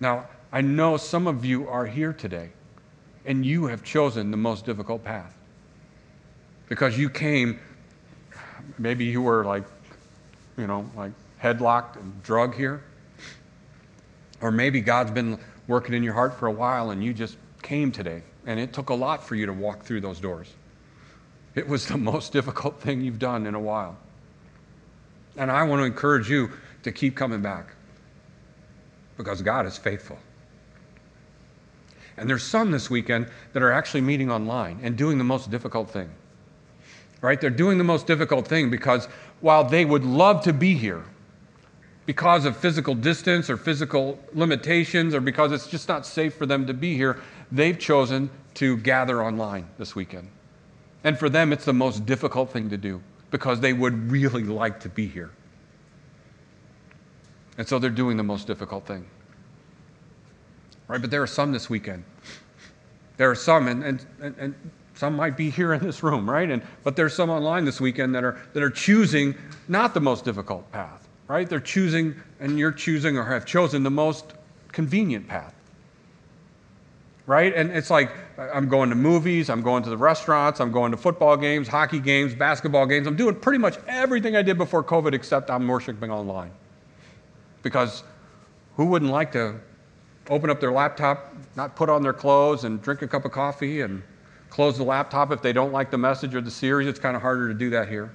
Now, 0.00 0.28
I 0.52 0.60
know 0.60 0.96
some 0.96 1.26
of 1.26 1.44
you 1.44 1.68
are 1.68 1.86
here 1.86 2.12
today 2.12 2.50
and 3.24 3.44
you 3.44 3.66
have 3.66 3.82
chosen 3.82 4.30
the 4.30 4.36
most 4.36 4.64
difficult 4.64 5.02
path 5.04 5.34
because 6.68 6.98
you 6.98 7.08
came, 7.08 7.58
maybe 8.78 9.04
you 9.04 9.22
were 9.22 9.44
like, 9.44 9.64
you 10.56 10.66
know, 10.66 10.88
like 10.96 11.12
headlocked 11.42 11.96
and 11.96 12.22
drug 12.22 12.54
here. 12.54 12.82
Or 14.40 14.50
maybe 14.50 14.80
God's 14.80 15.10
been 15.10 15.38
working 15.66 15.94
in 15.94 16.02
your 16.02 16.14
heart 16.14 16.34
for 16.34 16.46
a 16.46 16.52
while 16.52 16.90
and 16.90 17.02
you 17.02 17.14
just 17.14 17.36
came 17.62 17.90
today 17.90 18.22
and 18.46 18.60
it 18.60 18.72
took 18.72 18.90
a 18.90 18.94
lot 18.94 19.24
for 19.24 19.34
you 19.34 19.46
to 19.46 19.52
walk 19.52 19.82
through 19.82 20.02
those 20.02 20.20
doors. 20.20 20.52
It 21.54 21.66
was 21.66 21.86
the 21.86 21.96
most 21.96 22.32
difficult 22.32 22.80
thing 22.80 23.00
you've 23.00 23.18
done 23.18 23.46
in 23.46 23.54
a 23.54 23.60
while. 23.60 23.96
And 25.38 25.50
I 25.50 25.62
want 25.64 25.80
to 25.80 25.84
encourage 25.84 26.30
you 26.30 26.50
to 26.82 26.92
keep 26.92 27.16
coming 27.16 27.40
back 27.40 27.75
because 29.16 29.42
God 29.42 29.66
is 29.66 29.76
faithful. 29.76 30.18
And 32.16 32.28
there's 32.28 32.42
some 32.42 32.70
this 32.70 32.88
weekend 32.88 33.28
that 33.52 33.62
are 33.62 33.72
actually 33.72 34.00
meeting 34.00 34.30
online 34.30 34.80
and 34.82 34.96
doing 34.96 35.18
the 35.18 35.24
most 35.24 35.50
difficult 35.50 35.90
thing. 35.90 36.10
Right? 37.20 37.40
They're 37.40 37.50
doing 37.50 37.78
the 37.78 37.84
most 37.84 38.06
difficult 38.06 38.46
thing 38.46 38.70
because 38.70 39.06
while 39.40 39.64
they 39.64 39.84
would 39.84 40.04
love 40.04 40.42
to 40.44 40.52
be 40.52 40.74
here, 40.74 41.04
because 42.06 42.44
of 42.44 42.56
physical 42.56 42.94
distance 42.94 43.50
or 43.50 43.56
physical 43.56 44.18
limitations 44.32 45.14
or 45.14 45.20
because 45.20 45.52
it's 45.52 45.66
just 45.66 45.88
not 45.88 46.06
safe 46.06 46.34
for 46.34 46.46
them 46.46 46.66
to 46.66 46.74
be 46.74 46.96
here, 46.96 47.20
they've 47.50 47.78
chosen 47.78 48.30
to 48.54 48.76
gather 48.78 49.22
online 49.22 49.66
this 49.76 49.94
weekend. 49.94 50.28
And 51.04 51.18
for 51.18 51.28
them, 51.28 51.52
it's 51.52 51.64
the 51.64 51.72
most 51.72 52.06
difficult 52.06 52.50
thing 52.50 52.70
to 52.70 52.76
do 52.76 53.02
because 53.30 53.60
they 53.60 53.72
would 53.72 54.10
really 54.10 54.44
like 54.44 54.80
to 54.80 54.88
be 54.88 55.06
here. 55.06 55.30
And 57.58 57.66
so 57.66 57.78
they're 57.78 57.90
doing 57.90 58.16
the 58.16 58.22
most 58.22 58.46
difficult 58.46 58.86
thing. 58.86 59.06
Right? 60.88 61.00
But 61.00 61.10
there 61.10 61.22
are 61.22 61.26
some 61.26 61.52
this 61.52 61.68
weekend. 61.70 62.04
There 63.16 63.30
are 63.30 63.34
some, 63.34 63.68
and, 63.68 63.82
and, 63.82 64.06
and, 64.20 64.36
and 64.38 64.54
some 64.94 65.16
might 65.16 65.36
be 65.36 65.50
here 65.50 65.72
in 65.72 65.82
this 65.82 66.02
room, 66.02 66.28
right? 66.28 66.50
And, 66.50 66.62
but 66.84 66.96
there's 66.96 67.14
some 67.14 67.30
online 67.30 67.64
this 67.64 67.80
weekend 67.80 68.14
that 68.14 68.24
are, 68.24 68.38
that 68.52 68.62
are 68.62 68.70
choosing 68.70 69.34
not 69.68 69.94
the 69.94 70.00
most 70.00 70.24
difficult 70.24 70.70
path, 70.70 71.08
right? 71.28 71.48
They're 71.48 71.60
choosing, 71.60 72.14
and 72.40 72.58
you're 72.58 72.72
choosing 72.72 73.16
or 73.16 73.24
have 73.24 73.46
chosen 73.46 73.82
the 73.82 73.90
most 73.90 74.34
convenient 74.72 75.26
path 75.26 75.54
right? 77.26 77.54
And 77.54 77.72
it's 77.72 77.90
like 77.90 78.12
I'm 78.38 78.68
going 78.68 78.88
to 78.90 78.94
movies, 78.94 79.50
I'm 79.50 79.60
going 79.60 79.82
to 79.82 79.90
the 79.90 79.96
restaurants, 79.96 80.60
I'm 80.60 80.70
going 80.70 80.92
to 80.92 80.96
football 80.96 81.36
games, 81.36 81.66
hockey 81.66 81.98
games, 81.98 82.34
basketball 82.36 82.86
games. 82.86 83.08
I'm 83.08 83.16
doing 83.16 83.34
pretty 83.34 83.58
much 83.58 83.78
everything 83.88 84.36
I 84.36 84.42
did 84.42 84.56
before 84.56 84.84
COVID, 84.84 85.12
except 85.12 85.50
I'm 85.50 85.66
worshiping 85.66 86.10
online 86.10 86.52
because 87.62 88.02
who 88.76 88.86
wouldn't 88.86 89.10
like 89.10 89.32
to 89.32 89.56
open 90.28 90.50
up 90.50 90.60
their 90.60 90.72
laptop, 90.72 91.34
not 91.54 91.76
put 91.76 91.88
on 91.88 92.02
their 92.02 92.12
clothes, 92.12 92.64
and 92.64 92.82
drink 92.82 93.02
a 93.02 93.08
cup 93.08 93.24
of 93.24 93.32
coffee 93.32 93.80
and 93.80 94.02
close 94.50 94.76
the 94.76 94.84
laptop 94.84 95.32
if 95.32 95.42
they 95.42 95.52
don't 95.52 95.72
like 95.72 95.90
the 95.90 95.98
message 95.98 96.34
or 96.34 96.40
the 96.40 96.50
series. 96.50 96.86
It's 96.86 96.98
kind 96.98 97.16
of 97.16 97.22
harder 97.22 97.48
to 97.48 97.54
do 97.54 97.70
that 97.70 97.88
here 97.88 98.12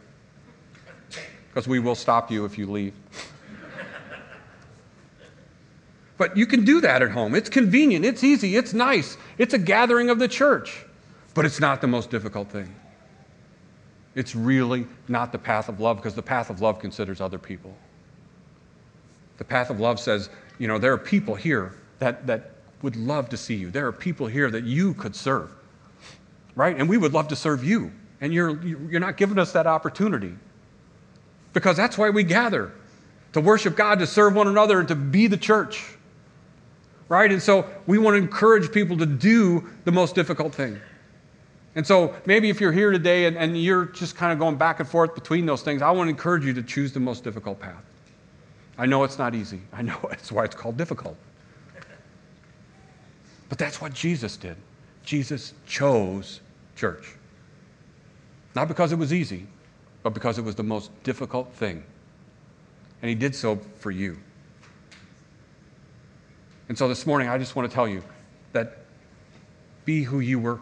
because 1.50 1.68
we 1.68 1.80
will 1.80 1.96
stop 1.96 2.32
you 2.32 2.46
if 2.46 2.58
you 2.58 2.70
leave. 2.70 2.94
but 6.18 6.38
you 6.38 6.46
can 6.46 6.64
do 6.64 6.82
that 6.82 7.02
at 7.02 7.12
home. 7.12 7.36
It's 7.36 7.50
convenient, 7.50 8.06
it's 8.06 8.24
easy, 8.24 8.56
it's 8.56 8.74
nice, 8.74 9.18
it's 9.38 9.54
a 9.54 9.60
gathering 9.60 10.10
of 10.10 10.20
the 10.20 10.28
church, 10.28 10.86
but 11.34 11.46
it's 11.46 11.60
not 11.60 11.82
the 11.82 11.88
most 11.88 12.10
difficult 12.10 12.50
thing. 12.50 12.74
It's 14.16 14.36
really 14.36 14.88
not 15.08 15.32
the 15.32 15.38
path 15.38 15.70
of 15.70 15.80
love 15.80 15.98
because 15.98 16.16
the 16.16 16.22
path 16.22 16.50
of 16.50 16.62
love 16.62 16.80
considers 16.80 17.22
other 17.22 17.38
people. 17.38 17.74
The 19.42 19.46
path 19.46 19.72
of 19.72 19.80
love 19.80 20.00
says, 20.00 20.30
you 20.60 20.68
know, 20.68 20.78
there 20.78 20.94
are 20.94 21.00
people 21.00 21.34
here 21.34 21.74
that, 21.98 22.28
that 22.28 22.52
would 22.84 22.96
love 22.96 23.28
to 23.30 23.38
see 23.38 23.56
you. 23.56 23.72
There 23.72 23.88
are 23.88 23.92
people 23.92 24.28
here 24.28 24.52
that 24.52 24.66
you 24.66 24.94
could 24.94 25.16
serve, 25.16 25.52
right? 26.54 26.78
And 26.78 26.88
we 26.88 26.96
would 26.96 27.12
love 27.12 27.28
to 27.30 27.36
serve 27.36 27.64
you. 27.64 27.92
And 28.22 28.32
you're, 28.32 28.62
you're 28.64 29.00
not 29.00 29.18
giving 29.18 29.40
us 29.40 29.52
that 29.54 29.66
opportunity 29.66 30.36
because 31.54 31.76
that's 31.76 31.98
why 31.98 32.12
we 32.12 32.22
gather 32.22 32.72
to 33.34 33.42
worship 33.42 33.76
God, 33.76 33.98
to 33.98 34.06
serve 34.06 34.36
one 34.36 34.48
another, 34.48 34.78
and 34.78 34.88
to 34.90 34.96
be 34.96 35.26
the 35.26 35.38
church, 35.38 35.96
right? 37.10 37.32
And 37.32 37.42
so 37.42 37.68
we 37.88 37.98
want 37.98 38.14
to 38.14 38.20
encourage 38.20 38.72
people 38.72 38.96
to 38.98 39.08
do 39.08 39.68
the 39.86 39.92
most 39.92 40.14
difficult 40.14 40.54
thing. 40.54 40.80
And 41.74 41.88
so 41.88 42.16
maybe 42.28 42.52
if 42.52 42.62
you're 42.62 42.72
here 42.72 42.92
today 42.92 43.26
and, 43.26 43.36
and 43.36 43.60
you're 43.60 43.86
just 43.86 44.16
kind 44.16 44.34
of 44.34 44.38
going 44.38 44.58
back 44.58 44.80
and 44.80 44.88
forth 44.88 45.16
between 45.16 45.48
those 45.48 45.64
things, 45.64 45.82
I 45.82 45.90
want 45.90 46.10
to 46.10 46.12
encourage 46.12 46.46
you 46.46 46.54
to 46.54 46.62
choose 46.62 46.94
the 46.94 47.00
most 47.00 47.24
difficult 47.24 47.60
path. 47.60 47.86
I 48.78 48.86
know 48.86 49.04
it's 49.04 49.18
not 49.18 49.36
easy. 49.36 49.62
I 49.74 49.82
know 49.82 49.98
that's 50.10 50.32
why 50.32 50.46
it's 50.46 50.56
called 50.56 50.78
difficult. 50.78 51.18
But 53.50 53.58
that's 53.58 53.82
what 53.82 53.94
Jesus 53.94 54.38
did. 54.38 54.56
Jesus 55.04 55.54
chose 55.66 56.40
church. 56.76 57.16
Not 58.56 58.68
because 58.68 58.92
it 58.92 58.98
was 58.98 59.14
easy, 59.14 59.46
but 60.04 60.14
because 60.14 60.38
it 60.38 60.44
was 60.44 60.56
the 60.56 60.64
most 60.64 60.92
difficult 61.04 61.54
thing. 61.54 61.84
And 63.02 63.10
he 63.10 63.16
did 63.16 63.36
so 63.36 63.60
for 63.80 63.92
you. 63.92 64.18
And 66.70 66.78
so 66.78 66.88
this 66.88 67.06
morning, 67.06 67.28
I 67.28 67.38
just 67.38 67.56
want 67.56 67.70
to 67.70 67.76
tell 67.76 67.88
you 67.88 68.02
that 68.54 68.78
be 69.84 70.04
who 70.04 70.20
you 70.20 70.40
were 70.40 70.60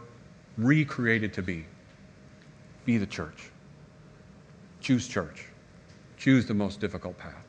recreated 0.57 1.33
to 1.33 1.41
be. 1.41 1.65
Be 2.85 2.97
the 2.97 3.05
church. 3.05 3.51
Choose 4.81 5.07
church. 5.07 5.45
Choose 6.17 6.47
the 6.47 6.53
most 6.53 6.79
difficult 6.79 7.17
path. 7.17 7.48